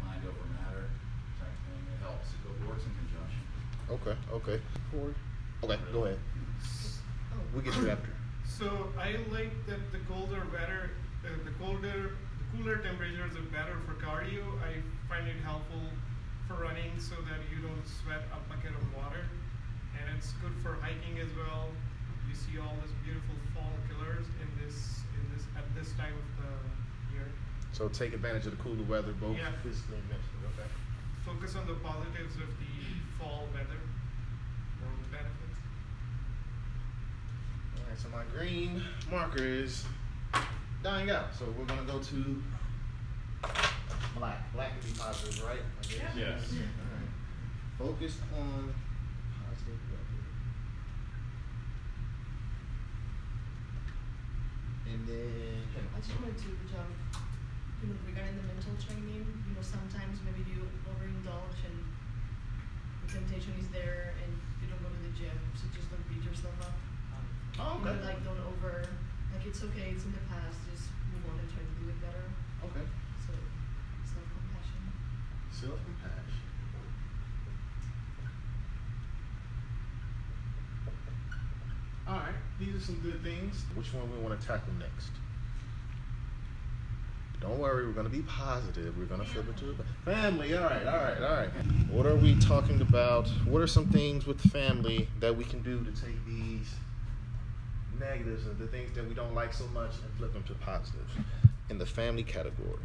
mind 0.04 0.22
over 0.22 0.46
matter 0.54 0.86
type 1.42 1.56
thing, 1.66 1.82
it 1.90 1.98
helps. 2.04 2.30
It 2.34 2.40
go- 2.46 2.54
works 2.70 2.84
in 2.86 2.92
conjunction. 3.88 4.16
Okay, 4.32 4.52
okay. 4.52 4.60
Okay, 5.64 5.78
go 5.92 6.04
ahead. 6.04 6.18
We'll 7.52 7.62
get 7.62 7.76
you 7.76 7.90
after. 7.90 8.10
So 8.44 8.92
I 8.98 9.16
like 9.32 9.52
that 9.66 9.92
the 9.92 9.98
colder 10.10 10.42
weather, 10.52 10.90
uh, 11.24 11.28
the 11.44 11.50
colder 11.62 12.12
the 12.38 12.56
cooler 12.56 12.76
temperatures 12.78 13.36
are 13.36 13.48
better 13.52 13.76
for 13.86 13.94
cardio. 14.04 14.44
I 14.64 14.80
find 15.08 15.26
it 15.28 15.36
helpful 15.44 15.80
for 16.46 16.54
running 16.62 16.92
so 16.98 17.14
that 17.28 17.40
you 17.52 17.60
don't 17.62 17.84
sweat 17.86 18.22
a 18.32 18.38
bucket 18.48 18.72
of 18.72 18.84
water, 18.96 19.24
and 19.98 20.16
it's 20.16 20.32
good 20.40 20.54
for 20.62 20.78
hiking 20.80 21.18
as 21.20 21.28
well. 21.36 21.68
You 22.28 22.34
see 22.34 22.58
all 22.58 22.74
these 22.84 22.92
beautiful 23.04 23.36
fall 23.54 23.72
colors 23.88 24.26
in 24.40 24.48
this 24.64 25.00
in 25.16 25.22
this 25.36 25.44
at 25.56 25.64
this 25.76 25.92
time 25.96 26.12
of 26.16 26.28
the 26.40 26.52
year. 27.14 27.28
So 27.72 27.88
take 27.88 28.12
advantage 28.14 28.46
of 28.46 28.56
the 28.56 28.62
cooler 28.62 28.82
weather, 28.88 29.12
both 29.12 29.36
Yeah. 29.36 29.52
physically 29.62 29.96
and 30.00 30.08
mentally. 30.08 30.44
Okay. 30.56 30.68
Focus 31.24 31.54
on 31.56 31.66
the 31.68 31.76
positives 31.84 32.36
of 32.40 32.48
the 32.58 32.72
fall 33.18 33.48
weather 33.52 33.80
or 34.82 34.90
benefits. 35.10 35.58
All 37.76 37.84
right. 37.88 37.98
So 37.98 38.08
my 38.08 38.24
green 38.36 38.82
marker 39.10 39.44
is 39.44 39.84
dying 40.82 41.10
out. 41.10 41.34
So 41.36 41.46
we're 41.58 41.64
gonna 41.64 41.82
go 41.82 41.98
to 41.98 42.42
black. 44.16 44.52
Black 44.52 44.72
would 44.74 44.84
be 44.92 44.98
positive, 44.98 45.44
right? 45.44 45.60
I 45.60 45.82
guess. 45.82 46.16
Yes. 46.16 46.52
All 46.52 46.88
right. 46.94 47.10
Focus 47.78 48.18
on 48.36 48.74
positive 49.44 49.80
weather. 49.90 50.22
And 54.88 55.06
then 55.06 55.62
I 55.94 56.00
just 56.00 56.14
wanted 56.18 56.38
to 56.38 56.50
jump, 56.70 56.94
you 57.82 57.88
know, 57.90 57.98
regarding 58.06 58.36
the 58.36 58.46
mental 58.48 58.74
training, 58.80 59.26
you 59.26 59.52
know, 59.54 59.62
sometimes 59.62 60.18
maybe 60.24 60.42
you 60.48 60.64
overindulge 60.88 61.60
and 61.66 61.78
the 63.08 63.14
temptation 63.16 63.56
is 63.56 63.68
there 63.72 64.12
and 64.20 64.30
you 64.60 64.68
don't 64.68 64.82
go 64.84 64.92
to 64.92 65.00
the 65.00 65.14
gym, 65.16 65.32
so 65.56 65.64
just 65.72 65.88
don't 65.88 66.04
beat 66.12 66.20
yourself 66.20 66.52
up. 66.60 66.76
Oh, 67.56 67.80
You 67.80 67.88
know, 67.88 67.96
okay. 67.96 68.04
like 68.04 68.20
don't 68.20 68.36
over, 68.44 68.84
like 69.32 69.44
it's 69.48 69.64
okay, 69.64 69.96
it's 69.96 70.04
in 70.04 70.12
the 70.12 70.24
past, 70.28 70.60
just 70.68 70.92
move 71.08 71.24
on 71.32 71.40
and 71.40 71.48
try 71.48 71.64
to 71.64 71.74
do 71.80 71.88
it 71.88 71.98
better. 72.04 72.28
Okay. 72.68 72.84
So, 73.24 73.32
self-compassion. 74.04 74.82
Self 75.48 75.80
compassion. 75.88 76.36
All 82.06 82.20
right, 82.20 82.36
these 82.60 82.74
are 82.76 82.80
some 82.80 83.00
good 83.00 83.22
things. 83.24 83.64
Which 83.74 83.92
one 83.92 84.10
we 84.12 84.18
want 84.20 84.38
to 84.38 84.46
tackle 84.46 84.72
next? 84.78 85.12
Don't 87.48 87.60
worry, 87.60 87.86
we're 87.86 87.94
to 88.04 88.10
be 88.10 88.22
positive. 88.22 88.96
We're 88.98 89.06
to 89.20 89.24
flip 89.24 89.48
into 89.48 89.70
a 89.70 90.04
family. 90.04 90.54
All 90.54 90.64
right, 90.64 90.86
all 90.86 90.96
right, 90.96 91.22
all 91.22 91.36
right. 91.36 91.48
What 91.90 92.04
are 92.04 92.14
we 92.14 92.34
talking 92.34 92.82
about? 92.82 93.26
What 93.46 93.62
are 93.62 93.66
some 93.66 93.86
things 93.86 94.26
with 94.26 94.38
family 94.38 95.08
that 95.20 95.34
we 95.34 95.44
can 95.44 95.62
do 95.62 95.82
to 95.82 95.90
take 95.90 96.24
these 96.26 96.74
negatives 97.98 98.46
and 98.46 98.58
the 98.58 98.66
things 98.66 98.94
that 98.94 99.08
we 99.08 99.14
don't 99.14 99.34
like 99.34 99.54
so 99.54 99.66
much 99.68 99.92
and 100.04 100.12
flip 100.18 100.34
them 100.34 100.42
to 100.44 100.54
positives 100.56 101.10
in 101.70 101.78
the 101.78 101.86
family 101.86 102.22
category? 102.22 102.84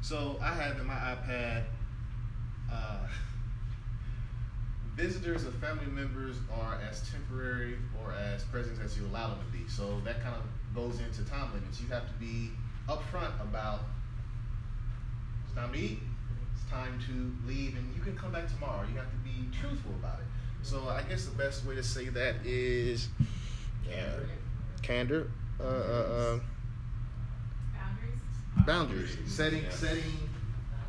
So 0.00 0.38
I 0.42 0.52
have 0.54 0.80
in 0.80 0.86
my 0.86 0.94
iPad 0.94 1.62
uh, 2.70 3.06
visitors 4.96 5.46
or 5.46 5.52
family 5.52 5.86
members 5.86 6.34
are 6.60 6.80
as 6.90 7.08
temporary 7.12 7.76
or 8.02 8.12
as 8.12 8.42
present 8.42 8.80
as 8.84 8.98
you 8.98 9.06
allow 9.06 9.28
them 9.28 9.38
to 9.38 9.56
be. 9.56 9.68
So 9.68 10.00
that 10.04 10.20
kind 10.20 10.34
of 10.34 10.74
goes 10.74 10.98
into 10.98 11.22
time 11.30 11.52
limits. 11.54 11.80
You 11.80 11.86
have 11.88 12.08
to 12.08 12.14
be 12.14 12.50
upfront 12.88 13.40
about 13.40 13.80
it's 15.44 15.54
time 15.54 15.72
to 15.72 15.78
eat, 15.78 16.00
it's 16.54 16.70
time 16.70 16.98
to 17.06 17.34
leave, 17.48 17.76
and 17.76 17.94
you 17.94 18.00
can 18.02 18.16
come 18.16 18.32
back 18.32 18.48
tomorrow. 18.48 18.82
You 18.90 18.96
have 18.98 19.10
to 19.10 19.16
be 19.18 19.48
truthful 19.56 19.92
about 19.92 20.18
it. 20.20 20.26
So 20.62 20.88
I 20.88 21.02
guess 21.02 21.24
the 21.26 21.36
best 21.36 21.64
way 21.64 21.74
to 21.74 21.82
say 21.82 22.08
that 22.08 22.36
is 22.44 23.08
uh, 23.90 24.20
candor. 24.82 25.30
Uh, 25.60 25.64
uh, 25.64 25.66
uh, 25.66 26.38
Boundaries? 28.66 29.16
boundaries 29.16 29.16
setting 29.26 29.62
Yes. 29.64 29.74
setting 29.78 30.28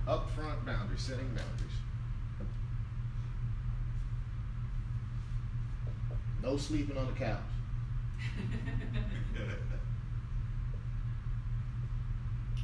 upfront 0.08 0.66
boundaries 0.66 1.02
setting 1.02 1.28
boundaries 1.28 1.78
no 6.42 6.58
sleeping 6.58 6.98
on 6.98 7.08
the 7.08 7.14
couch 7.14 7.40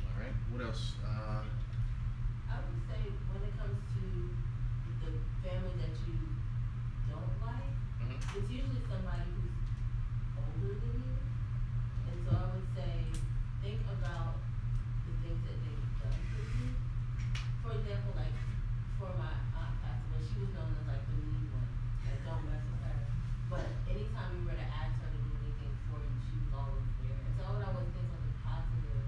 all 0.06 0.22
right 0.22 0.34
what 0.52 0.62
else 0.66 0.94
uh, 1.06 1.44
I 2.50 2.56
would 2.66 2.82
say 2.90 3.02
when 3.30 3.42
it 3.46 3.54
comes 3.58 3.78
to 3.96 4.04
the 5.06 5.12
family 5.46 5.76
that 5.80 5.94
you 6.08 6.18
don't 7.10 7.34
like, 7.46 7.74
mhm. 8.02 8.18
it's 8.18 8.50
usually 8.50 8.82
somebody 8.90 9.30
who's 9.38 9.54
older 10.38 10.74
than 10.82 10.94
you. 11.06 11.18
And 12.10 12.18
so 12.26 12.30
I 12.34 12.46
would 12.58 12.68
say, 12.76 12.94
think 13.62 13.82
about 13.90 14.42
the 15.06 15.14
things 15.22 15.42
that 15.46 15.58
they've 15.62 15.90
done 16.02 16.18
for 16.34 16.42
you. 16.42 16.68
For 17.64 17.72
example, 17.78 18.14
like, 18.18 18.36
for 18.98 19.10
my 19.16 19.34
aunt 19.54 19.74
passed 19.86 20.04
away, 20.10 20.22
she 20.26 20.38
was 20.42 20.52
known 20.58 20.74
as 20.74 20.86
like 20.90 21.04
the 21.06 21.16
mean 21.22 21.48
one, 21.54 21.70
like 22.04 22.20
don't 22.26 22.44
mess 22.50 22.66
with 22.66 22.82
her. 22.84 22.98
But 23.54 23.66
anytime 23.88 24.30
you 24.42 24.44
were 24.50 24.58
to 24.58 24.68
ask 24.74 24.94
her 25.00 25.10
to 25.14 25.20
do 25.22 25.32
anything 25.40 25.74
for 25.88 26.02
you, 26.02 26.14
she 26.26 26.34
was 26.44 26.52
always 26.58 26.86
there. 27.06 27.18
And 27.24 27.34
so 27.38 27.42
I 27.46 27.50
would 27.56 27.66
always 27.70 27.90
think 27.94 28.10
of 28.10 28.22
the 28.26 28.34
positive 28.44 29.06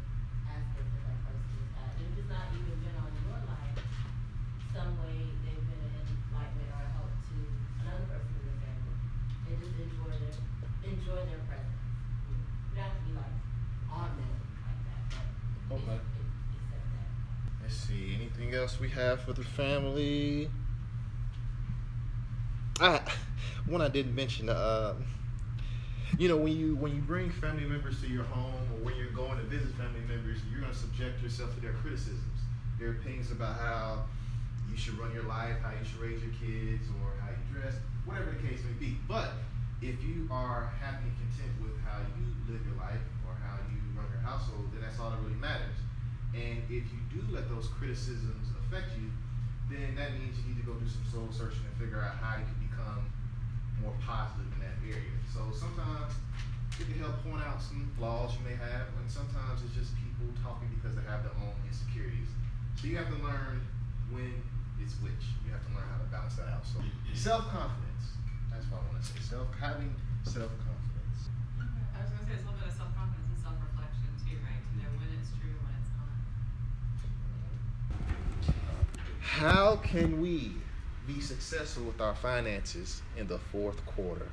aspects 0.47 0.91
that 0.95 1.03
that 1.09 1.19
person 1.25 1.51
has 1.57 1.71
had. 1.75 1.89
And 1.99 2.05
if 2.09 2.17
it's 2.21 2.29
not 2.31 2.45
even 2.55 2.75
been 2.81 2.97
on 2.97 3.11
your 3.21 3.39
life, 3.45 3.77
some 4.71 4.91
way 5.03 5.19
they've 5.43 5.65
been 5.67 5.83
an 5.83 5.93
enlightenment 6.07 6.71
or 6.71 6.81
a 6.81 6.89
help 6.95 7.11
to 7.11 7.35
another 7.83 8.05
person 8.07 8.33
in 8.39 8.45
the 8.47 8.55
family. 8.63 8.95
And 9.51 9.53
just 9.59 9.75
enjoy 9.77 10.11
their, 10.15 10.35
enjoy 10.87 11.19
their 11.27 11.41
presence. 11.45 11.83
You 12.31 12.35
don't 12.73 12.87
have 12.87 12.95
to 12.95 13.01
be 13.03 13.11
like 13.19 13.35
on 13.91 14.09
them 14.15 14.31
like 14.63 14.81
that, 14.87 15.03
but 15.11 15.75
Okay. 15.75 15.99
it's, 15.99 16.07
it's, 16.17 16.33
accept 16.55 16.87
that. 16.95 17.09
let's 17.61 17.75
see 17.77 18.15
anything 18.15 18.50
else 18.61 18.79
we 18.79 18.89
have 18.89 19.21
for 19.21 19.33
the 19.33 19.43
family? 19.43 20.49
I, 22.79 23.01
one 23.65 23.81
I 23.81 23.89
didn't 23.89 24.13
mention 24.13 24.49
uh, 24.49 24.93
you 26.17 26.29
know 26.29 26.37
when 26.37 26.53
you 26.53 26.75
when 26.75 26.95
you 26.95 27.01
bring 27.01 27.31
family 27.31 27.65
members 27.65 27.99
to 28.01 28.07
your 28.07 28.23
home 28.23 28.61
or 28.73 28.85
when 28.85 28.95
you're 28.97 29.13
going 29.17 29.37
to 29.37 29.43
visit 29.45 29.69
family 29.75 30.01
members 30.07 30.39
you're 30.49 30.61
going 30.61 30.71
to 30.71 30.77
subject 30.77 31.21
yourself 31.21 31.53
to 31.55 31.61
their 31.61 31.73
criticisms 31.73 32.37
their 32.79 32.91
opinions 32.91 33.31
about 33.31 33.57
how 33.57 34.05
you 34.69 34.77
should 34.77 34.97
run 34.97 35.13
your 35.13 35.23
life 35.23 35.57
how 35.63 35.71
you 35.71 35.85
should 35.85 35.99
raise 35.99 36.21
your 36.21 36.33
kids 36.37 36.85
or 37.01 37.17
how 37.21 37.29
you 37.29 37.41
dress 37.53 37.75
whatever 38.05 38.31
the 38.31 38.47
case 38.47 38.61
may 38.65 38.77
be. 38.77 38.97
But 39.07 39.33
if 39.81 40.01
you 40.03 40.27
are 40.29 40.73
happy 40.81 41.05
and 41.09 41.17
content 41.17 41.53
with 41.61 41.77
how 41.81 41.97
you 42.17 42.25
live 42.49 42.61
your 42.65 42.77
life 42.77 43.01
or 43.25 43.33
how 43.41 43.57
you 43.69 43.77
run 43.97 44.05
your 44.13 44.21
household 44.21 44.69
then 44.73 44.81
that's 44.81 44.99
all 44.99 45.09
that 45.09 45.19
really 45.21 45.41
matters 45.41 45.77
and 46.33 46.63
if 46.69 46.85
you 46.89 47.01
do 47.11 47.21
let 47.31 47.49
those 47.49 47.67
criticisms 47.79 48.47
affect 48.63 48.95
you 48.97 49.09
then 49.71 49.95
that 49.95 50.11
means 50.19 50.35
you 50.39 50.51
need 50.51 50.59
to 50.59 50.67
go 50.67 50.75
do 50.75 50.87
some 50.87 51.03
soul 51.07 51.27
searching 51.31 51.63
and 51.63 51.75
figure 51.79 52.03
out 52.03 52.19
how 52.19 52.35
you 52.35 52.43
can 52.43 52.59
become 52.59 53.07
more 53.79 53.95
positive 54.03 54.45
in 54.53 54.59
that 54.61 54.77
area. 54.83 55.15
So 55.31 55.49
sometimes 55.55 56.13
it 56.75 56.91
can 56.91 56.99
help 56.99 57.23
point 57.23 57.41
out 57.41 57.63
some 57.63 57.87
flaws 57.95 58.35
you 58.35 58.43
may 58.45 58.59
have, 58.59 58.91
and 58.99 59.07
sometimes 59.07 59.63
it's 59.63 59.73
just 59.73 59.95
people 59.95 60.27
talking 60.43 60.69
because 60.75 60.99
they 60.99 61.05
have 61.07 61.23
their 61.23 61.33
own 61.39 61.55
insecurities. 61.65 62.29
So 62.75 62.91
you 62.91 62.99
have 62.99 63.09
to 63.09 63.19
learn 63.23 63.63
when 64.11 64.43
it's 64.77 64.99
which. 64.99 65.33
You 65.47 65.55
have 65.55 65.63
to 65.65 65.71
learn 65.73 65.87
how 65.87 66.03
to 66.03 66.09
balance 66.11 66.35
that 66.35 66.51
out. 66.51 66.67
So 66.67 66.83
self 67.15 67.47
confidence. 67.49 68.19
That's 68.51 68.67
what 68.69 68.83
I 68.83 68.91
want 68.91 68.99
to 69.01 69.07
say. 69.07 69.23
Self 69.23 69.47
having 69.55 69.95
self 70.27 70.51
confidence. 70.61 71.31
I 71.95 72.03
was 72.03 72.11
gonna 72.11 72.27
say 72.27 72.37
a 72.37 72.43
little 72.43 72.59
bit 72.59 72.67
of 72.67 72.75
self-confidence 72.75 73.29
and 73.29 73.41
self-reflection 73.41 74.09
too, 74.25 74.35
right? 74.43 74.59
To 74.59 74.71
know 74.83 74.91
when 74.99 75.09
it's 75.15 75.31
true 75.37 75.53
and 75.53 75.63
when 75.63 75.75
it's 75.79 75.93
not. 75.95 76.11
How 79.31 79.77
can 79.77 80.19
we 80.19 80.51
be 81.07 81.21
successful 81.21 81.85
with 81.85 82.01
our 82.01 82.13
finances 82.13 83.01
in 83.17 83.27
the 83.27 83.39
fourth 83.39 83.83
quarter? 83.85 84.27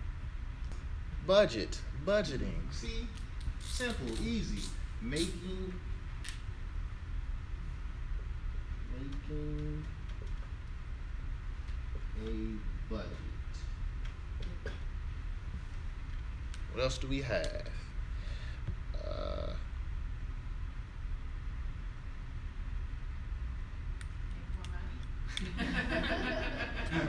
Budget, 1.24 1.78
budgeting. 2.04 2.60
See, 2.72 3.06
simple, 3.60 4.10
easy. 4.26 4.68
Making, 5.00 5.72
making 9.00 9.84
a 12.26 12.92
budget. 12.92 13.08
What 16.72 16.82
else 16.82 16.98
do 16.98 17.06
we 17.06 17.22
have? 17.22 17.68
Uh, 19.08 19.52
Make 25.38 25.46
more 25.46 27.06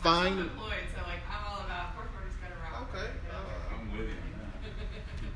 I'm 0.00 0.32
self-employed, 0.32 0.88
so 0.96 1.04
like 1.04 1.20
I'm 1.28 1.44
all 1.44 1.60
about 1.60 1.92
fourth 1.92 2.08
quarter's 2.08 2.32
better 2.40 2.56
route. 2.56 2.88
Okay, 2.88 3.12
uh, 3.28 3.76
I'm 3.76 3.84
with 3.92 4.08
you 4.08 5.28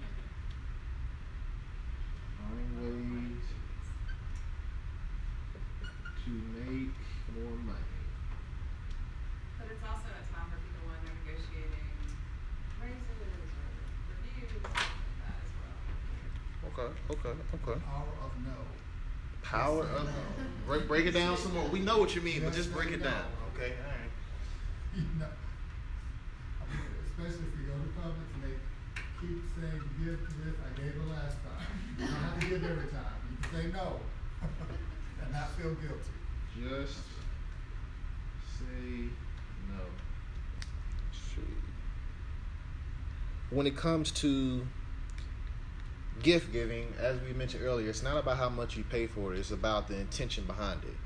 find 2.41 2.69
ways 2.81 3.45
to 6.25 6.31
make 6.33 6.97
more 7.37 7.57
money. 7.61 8.01
But 9.61 9.69
it's 9.69 9.85
also 9.85 10.09
a 10.09 10.25
time 10.33 10.49
for 10.49 10.57
people 10.65 10.89
when 10.89 11.05
they're 11.05 11.21
negotiating 11.29 11.93
raises 12.81 13.21
or 13.21 13.37
reviews, 14.17 14.65
stuff 14.65 14.81
like 14.81 15.13
that 15.29 15.45
as 15.45 15.53
well. 15.61 15.77
Well, 16.65 16.73
Okay, 16.73 16.89
okay, 17.13 17.37
okay. 17.37 17.77
Power 17.85 18.17
of 18.25 18.33
no. 18.49 18.84
Power 19.45 19.85
Yes, 19.85 20.01
of 20.01 20.67
break 20.67 20.89
break 20.89 21.07
it 21.07 21.13
down 21.13 21.37
some 21.37 21.53
more. 21.55 21.69
We 21.69 21.79
know 21.81 21.99
what 21.99 22.15
you 22.15 22.23
mean, 22.23 22.43
but 22.43 22.55
just 22.55 22.73
break 22.73 22.91
it 22.91 23.03
down. 23.03 23.25
Okay, 23.55 23.75
all 23.77 23.93
right. 23.93 24.11
You 24.97 25.03
know, 25.21 25.27
I 25.27 26.65
mean, 26.73 26.81
especially 27.07 27.47
if 27.53 27.55
you 27.61 27.67
go 27.69 27.77
to 27.77 27.91
public 28.01 28.27
and 28.35 28.43
they 28.43 28.57
keep 29.21 29.45
saying, 29.55 29.83
give 30.03 30.19
to 30.19 30.33
this, 30.43 30.57
I 30.65 30.81
gave 30.81 30.97
it 30.97 31.09
last 31.09 31.37
time. 31.45 31.69
You 31.99 32.07
don't 32.07 32.17
have 32.17 32.41
to 32.41 32.47
give 32.47 32.65
every 32.65 32.89
time. 32.89 33.15
You 33.31 33.37
can 33.37 33.53
say 33.53 33.67
no 33.73 34.01
and 35.23 35.33
not 35.33 35.51
feel 35.53 35.75
guilty. 35.75 36.17
Just 36.57 36.99
say 38.59 39.13
no. 39.69 39.85
When 43.51 43.67
it 43.67 43.77
comes 43.77 44.11
to 44.13 44.67
gift 46.25 46.53
giving, 46.53 46.93
as 46.99 47.21
we 47.21 47.35
mentioned 47.35 47.63
earlier, 47.63 47.91
it's 47.91 48.03
not 48.03 48.17
about 48.17 48.39
how 48.39 48.49
much 48.49 48.77
you 48.77 48.83
pay 48.83 49.07
for 49.07 49.35
it, 49.35 49.39
it's 49.39 49.51
about 49.51 49.87
the 49.87 49.97
intention 49.97 50.45
behind 50.45 50.83
it. 50.83 50.97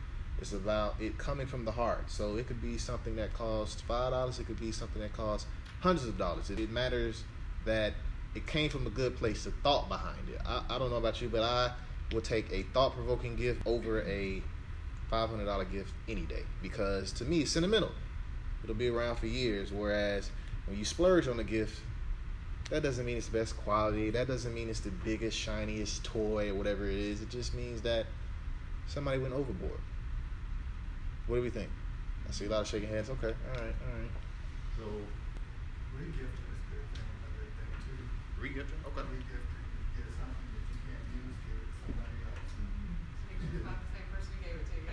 It's 0.40 0.52
about 0.52 0.94
it 1.00 1.18
coming 1.18 1.48
from 1.48 1.64
the 1.64 1.72
heart. 1.72 2.08
So 2.10 2.36
it 2.36 2.46
could 2.46 2.62
be 2.62 2.78
something 2.78 3.16
that 3.16 3.34
costs 3.34 3.80
five 3.82 4.12
dollars, 4.12 4.38
it 4.38 4.46
could 4.46 4.60
be 4.60 4.70
something 4.70 5.02
that 5.02 5.12
costs 5.12 5.48
hundreds 5.80 6.06
of 6.08 6.16
dollars. 6.16 6.48
It, 6.48 6.70
matters 6.70 7.24
that 7.64 7.94
it 8.36 8.46
came 8.46 8.70
from 8.70 8.86
a 8.86 8.90
good 8.90 9.16
place, 9.16 9.44
the 9.44 9.50
thought 9.50 9.88
behind 9.88 10.28
it. 10.28 10.40
I, 10.46 10.62
I 10.70 10.78
don't 10.78 10.90
know 10.90 10.96
about 10.96 11.20
you, 11.20 11.28
but 11.28 11.42
I 11.42 11.72
will 12.12 12.20
take 12.20 12.52
a 12.52 12.62
thought 12.72 12.94
provoking 12.94 13.34
gift 13.34 13.60
over 13.66 14.02
a 14.02 14.40
five 15.10 15.28
hundred 15.28 15.46
dollar 15.46 15.64
gift 15.64 15.92
any 16.08 16.22
day 16.22 16.44
because 16.62 17.12
to 17.14 17.24
me 17.24 17.40
it's 17.40 17.50
sentimental. 17.50 17.90
It'll 18.62 18.76
be 18.76 18.88
around 18.88 19.16
for 19.16 19.26
years. 19.26 19.72
Whereas 19.72 20.30
when 20.66 20.78
you 20.78 20.84
splurge 20.84 21.26
on 21.26 21.40
a 21.40 21.44
gift, 21.44 21.80
that 22.70 22.82
doesn't 22.82 23.04
mean 23.06 23.16
it's 23.16 23.28
the 23.28 23.38
best 23.38 23.56
quality. 23.56 24.10
That 24.10 24.26
doesn't 24.28 24.52
mean 24.54 24.68
it's 24.68 24.80
the 24.80 24.90
biggest, 24.90 25.38
shiniest 25.38 26.04
toy 26.04 26.50
or 26.50 26.54
whatever 26.54 26.86
it 26.88 26.96
is. 26.98 27.22
It 27.22 27.30
just 27.30 27.54
means 27.54 27.82
that 27.82 28.06
somebody 28.86 29.18
went 29.18 29.34
overboard. 29.34 29.80
What 31.26 31.36
do 31.36 31.42
we 31.42 31.50
think? 31.50 31.70
I 32.28 32.32
see 32.32 32.46
a 32.46 32.48
lot 32.50 32.62
of 32.62 32.68
shaking 32.68 32.88
hands. 32.88 33.10
Okay, 33.10 33.28
all 33.28 33.54
right, 33.62 33.74
all 33.82 33.92
right. 34.00 34.10
So 34.76 34.84
Regifting 35.92 36.48
is 36.54 36.60
a 36.60 36.70
good 36.70 36.88
thing, 36.94 37.08
another 37.18 37.50
thing 37.58 37.72
too. 37.84 38.08
regifting. 38.40 38.80
Okay. 38.86 39.02
Regifting, 39.02 39.66
you 39.74 39.84
get 39.96 40.08
something 40.16 40.48
that 40.54 40.64
you 40.70 40.78
can't 40.86 41.06
use, 41.12 41.36
give 41.44 41.58
it 41.60 41.68
to 41.72 41.78
somebody 41.84 42.18
else. 42.24 42.52
Make 43.28 43.40
sure 43.42 43.56
it's 43.58 43.66
not 43.66 43.80
the 43.82 43.90
same 43.92 44.08
person 44.12 44.32
who 44.36 44.40
gave 44.44 44.56
it 44.60 44.66
to 44.68 44.74
you. 44.78 44.86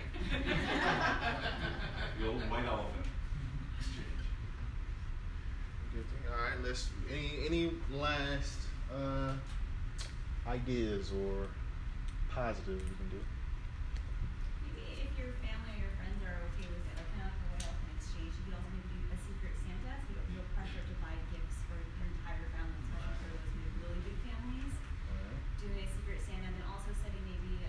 The 2.18 2.26
old 2.28 2.42
white 2.50 2.64
elephant 2.66 3.06
exchange. 3.78 4.24
Gifting. 5.92 6.26
All 6.28 6.36
right. 6.44 6.60
Let's. 6.62 6.90
Any 7.10 7.46
any 7.46 7.72
last 8.16 8.60
uh, 8.88 9.32
ideas 10.48 11.12
or 11.12 11.48
positives 12.32 12.80
we 12.80 12.96
can 12.96 13.08
do? 13.12 13.20
Maybe 14.64 15.04
if 15.04 15.12
your 15.20 15.36
family 15.44 15.76
or 15.76 15.84
your 15.84 15.94
friends 16.00 16.20
are 16.24 16.40
okay 16.48 16.64
with 16.64 16.80
it, 16.80 16.94
like 16.96 17.10
kind 17.12 17.28
of 17.28 17.36
like 17.36 17.44
a 17.44 17.48
white 17.52 17.68
elephant 17.68 17.92
exchange, 18.00 18.32
you 18.40 18.42
could 18.48 18.56
also 18.56 18.72
maybe 18.72 19.04
do 19.04 19.12
a 19.12 19.18
secret 19.20 19.52
Santa, 19.60 19.92
so 20.00 20.08
you 20.08 20.16
don't 20.16 20.30
feel 20.32 20.46
pressure 20.56 20.80
to 20.80 20.94
buy 21.04 21.12
gifts 21.28 21.60
for 21.68 21.76
your 21.76 22.08
entire 22.08 22.48
family, 22.56 22.80
especially 22.88 23.16
for 23.20 23.28
those 23.36 23.44
maybe 23.52 23.68
really 23.84 24.00
big 24.00 24.18
families. 24.24 24.72
All 25.12 25.20
right. 25.20 25.40
Doing 25.60 25.84
a 25.84 25.88
secret 25.92 26.20
Santa, 26.24 26.48
and 26.48 26.56
then 26.56 26.64
also 26.72 26.96
setting 27.04 27.20
maybe 27.20 27.52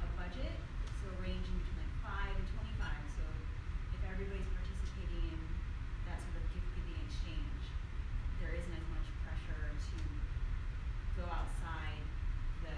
a 0.00 0.06
budget, 0.16 0.56
so 0.96 1.12
ranging 1.20 1.60
between 1.60 1.76
like 1.76 1.92
five 2.00 2.32
and 2.32 2.46
twenty-five. 2.56 3.04
So 3.12 3.24
if 3.92 4.00
everybody's 4.00 4.48
participating 4.48 5.28
in 5.36 5.40
that 6.08 6.16
sort 6.24 6.40
of 6.40 6.44
gift 6.56 6.72
giving 6.72 6.96
exchange, 7.04 7.64
there 8.40 8.56
isn't 8.56 8.72
as 8.72 8.86
much 8.96 9.04
pressure 9.24 9.76
to 9.76 9.96
go 11.20 11.24
outside 11.28 12.00
the 12.64 12.72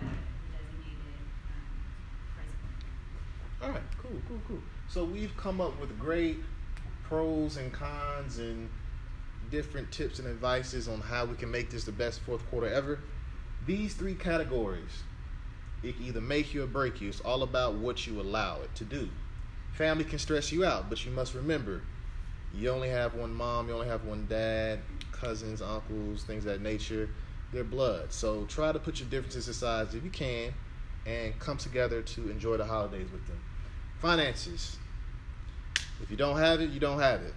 designated 0.51 1.23
um, 1.55 1.71
price 2.35 2.55
point. 2.59 2.83
All 3.63 3.71
right, 3.71 3.87
cool, 4.03 4.21
cool, 4.29 4.41
cool. 4.49 4.61
So 4.89 5.05
we've 5.05 5.37
come 5.37 5.61
up 5.61 5.81
with 5.81 5.99
great 5.99 6.39
pros 7.05 7.57
and 7.57 7.73
cons 7.73 8.39
and 8.39 8.69
different 9.51 9.91
tips 9.93 10.19
and 10.19 10.29
advices 10.29 10.89
on 10.89 11.01
how 11.01 11.25
we 11.25 11.37
can 11.37 11.51
make 11.51 11.71
this 11.71 11.85
the 11.85 11.93
best 11.93 12.21
fourth 12.21 12.49
quarter 12.51 12.69
ever. 12.69 12.99
These 13.67 13.95
three 13.95 14.15
categories, 14.15 15.03
it 15.83 15.97
can 15.97 16.07
either 16.07 16.21
make 16.21 16.53
you 16.53 16.63
or 16.65 16.67
break 16.67 17.01
you. 17.01 17.09
It's 17.09 17.21
all 17.21 17.43
about 17.43 17.75
what 17.75 18.07
you 18.07 18.21
allow 18.21 18.61
it 18.63 18.75
to 18.77 18.85
do. 18.85 19.09
Family 19.73 20.05
can 20.05 20.19
stress 20.19 20.53
you 20.53 20.65
out, 20.65 20.89
but 20.89 21.05
you 21.05 21.13
must 21.13 21.35
remember 21.35 21.83
you 22.55 22.69
only 22.69 22.91
have 22.91 23.15
one 23.15 23.33
mom, 23.33 23.69
you 23.69 23.75
only 23.75 23.89
have 23.89 24.05
one 24.05 24.27
dad, 24.29 24.81
cousins, 25.11 25.63
uncles, 25.63 26.23
things 26.25 26.45
of 26.45 26.53
that 26.53 26.61
nature. 26.61 27.09
They're 27.53 27.65
blood. 27.65 28.13
So 28.13 28.45
try 28.45 28.73
to 28.73 28.79
put 28.79 29.01
your 29.01 29.09
differences 29.09 29.49
aside 29.49 29.89
if 29.95 30.05
you 30.05 30.11
can 30.11 30.53
and 31.07 31.39
come 31.39 31.57
together 31.57 32.03
to 32.03 32.31
enjoy 32.31 32.59
the 32.59 32.65
holidays 32.65 33.11
with 33.11 33.27
them. 33.27 33.41
Finances. 34.03 34.79
If 36.03 36.11
you 36.11 36.17
don't 36.17 36.37
have 36.37 36.61
it, 36.61 36.71
you 36.71 36.81
don't 36.81 36.99
have 36.99 37.23
it. 37.23 37.35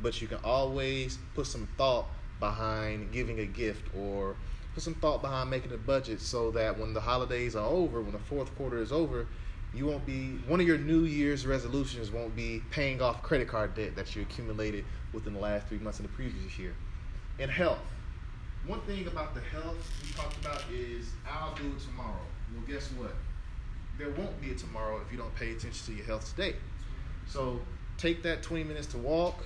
But 0.00 0.22
you 0.22 0.26
can 0.26 0.38
always 0.42 1.18
put 1.34 1.46
some 1.46 1.68
thought 1.76 2.06
behind 2.40 3.12
giving 3.12 3.38
a 3.40 3.44
gift 3.44 3.94
or 3.94 4.36
put 4.72 4.82
some 4.82 4.94
thought 4.94 5.20
behind 5.20 5.50
making 5.50 5.72
a 5.72 5.76
budget 5.76 6.22
so 6.22 6.50
that 6.52 6.78
when 6.78 6.94
the 6.94 7.02
holidays 7.02 7.54
are 7.54 7.66
over, 7.66 8.00
when 8.00 8.12
the 8.12 8.18
fourth 8.18 8.56
quarter 8.56 8.80
is 8.80 8.92
over, 8.92 9.26
you 9.74 9.84
won't 9.84 10.06
be 10.06 10.38
one 10.46 10.58
of 10.58 10.66
your 10.66 10.78
New 10.78 11.04
Year's 11.04 11.46
resolutions 11.46 12.10
won't 12.10 12.34
be 12.34 12.62
paying 12.70 13.02
off 13.02 13.22
credit 13.22 13.48
card 13.48 13.74
debt 13.74 13.94
that 13.94 14.16
you 14.16 14.22
accumulated 14.22 14.86
within 15.12 15.34
the 15.34 15.40
last 15.40 15.66
three 15.66 15.76
months 15.76 15.98
of 15.98 16.04
the 16.04 16.12
previous 16.12 16.58
year. 16.58 16.74
In 17.38 17.50
health, 17.50 17.80
one 18.66 18.80
thing 18.80 19.06
about 19.06 19.34
the 19.34 19.42
health 19.42 19.76
we 20.02 20.10
talked 20.12 20.38
about 20.38 20.64
is 20.72 21.10
I'll 21.30 21.54
do 21.54 21.66
it 21.66 21.80
tomorrow. 21.80 22.24
Well, 22.54 22.64
guess 22.66 22.88
what? 22.92 23.12
There 23.98 24.10
won't 24.10 24.40
be 24.40 24.52
a 24.52 24.54
tomorrow 24.54 25.00
if 25.04 25.10
you 25.10 25.18
don't 25.18 25.34
pay 25.34 25.50
attention 25.50 25.86
to 25.86 25.92
your 25.92 26.06
health 26.06 26.34
today. 26.34 26.54
So 27.26 27.60
take 27.96 28.22
that 28.22 28.44
20 28.44 28.62
minutes 28.62 28.86
to 28.88 28.98
walk. 28.98 29.44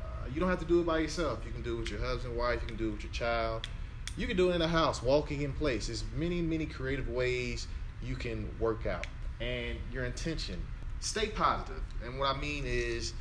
Uh, 0.00 0.26
you 0.32 0.40
don't 0.40 0.48
have 0.48 0.60
to 0.60 0.64
do 0.64 0.80
it 0.80 0.86
by 0.86 1.00
yourself. 1.00 1.40
You 1.44 1.52
can 1.52 1.62
do 1.62 1.76
it 1.76 1.80
with 1.80 1.90
your 1.90 2.00
husband, 2.00 2.34
wife. 2.34 2.60
You 2.62 2.68
can 2.68 2.76
do 2.78 2.88
it 2.88 2.92
with 2.92 3.02
your 3.04 3.12
child. 3.12 3.68
You 4.16 4.26
can 4.26 4.38
do 4.38 4.50
it 4.50 4.54
in 4.54 4.60
the 4.60 4.68
house, 4.68 5.02
walking 5.02 5.42
in 5.42 5.52
place. 5.52 5.88
There's 5.88 6.02
many, 6.16 6.40
many 6.40 6.64
creative 6.64 7.08
ways 7.10 7.66
you 8.02 8.16
can 8.16 8.48
work 8.58 8.86
out. 8.86 9.06
And 9.40 9.76
your 9.92 10.04
intention, 10.04 10.64
stay 11.00 11.26
positive. 11.28 11.82
And 12.02 12.18
what 12.18 12.34
I 12.34 12.40
mean 12.40 12.64
is, 12.66 13.12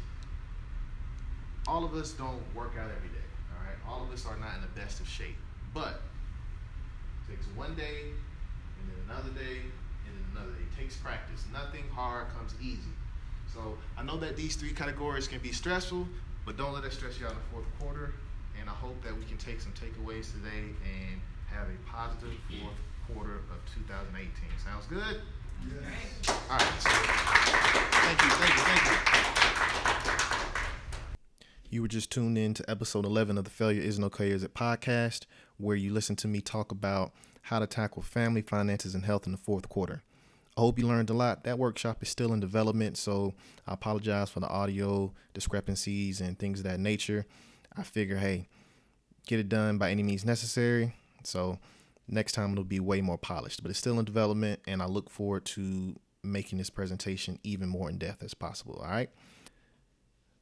all 1.67 1.83
of 1.83 1.93
us 1.93 2.11
don't 2.11 2.41
work 2.55 2.73
out 2.79 2.89
every 2.95 3.09
day. 3.09 3.25
All 3.51 3.65
right, 3.65 3.77
all 3.89 4.05
of 4.05 4.13
us 4.13 4.25
are 4.25 4.37
not 4.37 4.55
in 4.55 4.61
the 4.61 4.79
best 4.79 5.01
of 5.01 5.09
shape. 5.09 5.35
But 5.73 5.99
it 7.27 7.31
takes 7.31 7.47
one 7.55 7.75
day, 7.75 8.11
and 8.79 8.89
then 8.89 9.15
another 9.15 9.31
day, 9.31 9.61
another 10.35 10.51
day. 10.51 10.63
It 10.71 10.81
takes 10.81 10.97
practice. 10.97 11.43
Nothing 11.51 11.83
hard 11.93 12.27
comes 12.35 12.53
easy. 12.61 12.93
So 13.53 13.77
I 13.97 14.03
know 14.03 14.17
that 14.17 14.35
these 14.35 14.55
three 14.55 14.73
categories 14.73 15.27
can 15.27 15.39
be 15.39 15.51
stressful, 15.51 16.07
but 16.45 16.57
don't 16.57 16.73
let 16.73 16.83
it 16.83 16.93
stress 16.93 17.19
you 17.19 17.25
out 17.25 17.33
in 17.33 17.37
the 17.37 17.43
fourth 17.51 17.65
quarter. 17.79 18.13
And 18.59 18.69
I 18.69 18.73
hope 18.73 19.01
that 19.03 19.17
we 19.17 19.25
can 19.25 19.37
take 19.37 19.61
some 19.61 19.73
takeaways 19.73 20.31
today 20.31 20.73
and 20.83 21.21
have 21.47 21.67
a 21.67 21.89
positive 21.89 22.33
fourth 22.49 22.77
quarter 23.13 23.35
of 23.35 23.59
2018. 23.75 24.29
Sounds 24.63 24.85
good? 24.87 25.21
Yes. 25.65 26.37
All 26.49 26.57
right. 26.57 26.61
So, 26.79 26.89
thank 26.89 28.21
you, 28.21 28.29
thank 28.29 28.53
you, 28.53 28.63
thank 28.63 28.85
you. 28.85 29.13
You 31.69 31.81
were 31.81 31.87
just 31.87 32.11
tuned 32.11 32.37
in 32.37 32.53
to 32.55 32.69
episode 32.69 33.05
11 33.05 33.37
of 33.37 33.45
the 33.45 33.49
Failure 33.49 33.81
Isn't 33.81 34.03
Okay 34.03 34.29
Is 34.29 34.43
It 34.43 34.53
podcast, 34.53 35.25
where 35.57 35.75
you 35.75 35.91
listen 35.91 36.15
to 36.17 36.27
me 36.27 36.39
talk 36.39 36.71
about 36.71 37.13
how 37.43 37.59
to 37.59 37.67
tackle 37.67 38.01
family, 38.03 38.41
finances, 38.41 38.93
and 38.93 39.05
health 39.05 39.25
in 39.25 39.31
the 39.31 39.39
fourth 39.39 39.69
quarter. 39.69 40.03
I 40.55 40.61
hope 40.61 40.77
you 40.77 40.87
learned 40.87 41.09
a 41.09 41.13
lot. 41.13 41.43
That 41.45 41.57
workshop 41.57 42.03
is 42.03 42.09
still 42.09 42.31
in 42.33 42.39
development, 42.39 42.97
so 42.97 43.33
I 43.67 43.73
apologize 43.73 44.29
for 44.29 44.39
the 44.39 44.47
audio 44.47 45.11
discrepancies 45.33 46.21
and 46.21 46.37
things 46.37 46.59
of 46.59 46.65
that 46.65 46.79
nature. 46.79 47.25
I 47.75 47.83
figure, 47.83 48.17
hey, 48.17 48.47
get 49.25 49.39
it 49.39 49.49
done 49.49 49.79
by 49.79 49.89
any 49.89 50.03
means 50.03 50.25
necessary. 50.25 50.93
So 51.23 51.57
next 52.07 52.33
time 52.33 52.51
it'll 52.51 52.63
be 52.63 52.79
way 52.79 53.01
more 53.01 53.17
polished, 53.17 53.63
but 53.63 53.71
it's 53.71 53.79
still 53.79 53.97
in 53.97 54.05
development, 54.05 54.59
and 54.67 54.81
I 54.81 54.85
look 54.85 55.09
forward 55.09 55.45
to 55.45 55.95
making 56.23 56.59
this 56.59 56.69
presentation 56.69 57.39
even 57.43 57.67
more 57.67 57.89
in 57.89 57.97
depth 57.97 58.23
as 58.23 58.33
possible. 58.33 58.79
All 58.83 58.89
right. 58.89 59.09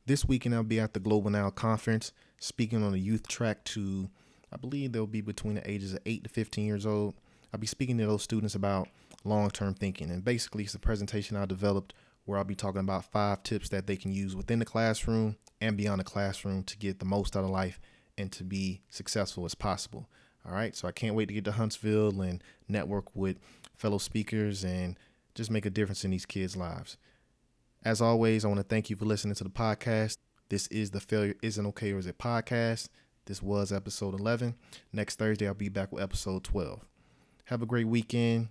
This 0.06 0.26
weekend 0.26 0.56
I'll 0.56 0.64
be 0.64 0.80
at 0.80 0.94
the 0.94 1.00
Global 1.00 1.30
Now 1.30 1.50
conference 1.52 2.12
speaking 2.40 2.84
on 2.84 2.92
the 2.92 3.00
youth 3.00 3.28
track 3.28 3.64
to, 3.66 4.10
I 4.52 4.58
believe 4.58 4.92
they'll 4.92 5.08
be 5.08 5.22
between 5.22 5.56
the 5.56 5.70
ages 5.70 5.94
of 5.94 6.00
8 6.06 6.24
to 6.24 6.30
15 6.30 6.66
years 6.66 6.86
old. 6.86 7.16
I'll 7.54 7.60
be 7.60 7.68
speaking 7.68 7.98
to 8.00 8.06
those 8.06 8.24
students 8.24 8.56
about 8.56 8.90
long 9.24 9.50
term 9.50 9.74
thinking. 9.74 10.10
And 10.10 10.24
basically, 10.24 10.64
it's 10.64 10.76
a 10.76 10.80
presentation 10.80 11.38
I 11.38 11.46
developed 11.46 11.94
where 12.26 12.38
I'll 12.38 12.44
be 12.44 12.56
talking 12.56 12.82
about 12.82 13.06
five 13.12 13.44
tips 13.44 13.70
that 13.70 13.88
they 13.88 13.96
can 13.96 14.12
use 14.12 14.36
within 14.36 14.60
the 14.60 14.66
classroom 14.66 15.38
and 15.60 15.78
beyond 15.78 16.00
the 16.00 16.06
classroom 16.06 16.64
to 16.64 16.78
get 16.78 17.00
the 17.00 17.06
most 17.06 17.36
out 17.36 17.44
of 17.44 17.50
life 17.50 17.80
and 18.18 18.32
to 18.34 18.44
be 18.44 18.82
successful 18.90 19.46
as 19.46 19.56
possible. 19.56 20.10
All 20.46 20.54
right. 20.54 20.76
So 20.76 20.88
I 20.88 20.92
can't 20.92 21.16
wait 21.16 21.28
to 21.28 21.34
get 21.34 21.46
to 21.46 21.52
Huntsville 21.52 22.22
and 22.22 22.44
network 22.68 23.16
with 23.16 23.38
fellow 23.76 23.98
speakers 23.98 24.64
and 24.64 24.98
just 25.36 25.52
make 25.52 25.66
a 25.66 25.70
difference 25.70 26.04
in 26.04 26.12
these 26.12 26.26
kids' 26.26 26.58
lives. 26.58 26.98
As 27.84 28.02
always, 28.02 28.46
I 28.46 28.48
want 28.48 28.60
to 28.60 28.66
thank 28.66 28.90
you 28.90 28.96
for 28.96 29.06
listening 29.06 29.36
to 29.36 29.44
the 29.44 29.50
podcast. 29.50 30.18
This 30.50 30.68
is 30.68 30.92
the 30.92 31.00
Failure 31.00 31.36
Isn't 31.42 31.66
Okay 31.68 31.92
or 31.92 32.00
Is 32.00 32.08
It 32.08 32.18
podcast. 32.18 32.90
This 33.26 33.42
was 33.42 33.72
episode 33.72 34.20
11. 34.20 34.56
Next 34.92 35.18
Thursday, 35.18 35.48
I'll 35.48 35.54
be 35.54 35.70
back 35.70 35.92
with 35.92 36.04
episode 36.04 36.44
12. 36.44 36.86
Have 37.46 37.62
a 37.62 37.66
great 37.66 37.88
weekend. 37.88 38.50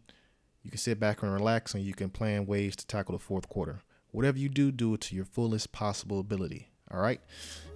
You 0.62 0.70
can 0.70 0.78
sit 0.78 1.00
back 1.00 1.22
and 1.22 1.32
relax, 1.32 1.74
and 1.74 1.82
you 1.82 1.94
can 1.94 2.10
plan 2.10 2.46
ways 2.46 2.76
to 2.76 2.86
tackle 2.86 3.12
the 3.16 3.18
fourth 3.18 3.48
quarter. 3.48 3.82
Whatever 4.10 4.38
you 4.38 4.48
do, 4.48 4.70
do 4.72 4.94
it 4.94 5.00
to 5.02 5.14
your 5.14 5.24
fullest 5.24 5.72
possible 5.72 6.20
ability. 6.20 6.70
All 6.90 7.00
right? 7.00 7.20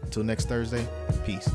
Until 0.02 0.24
next 0.24 0.48
Thursday, 0.48 0.86
peace. 1.24 1.48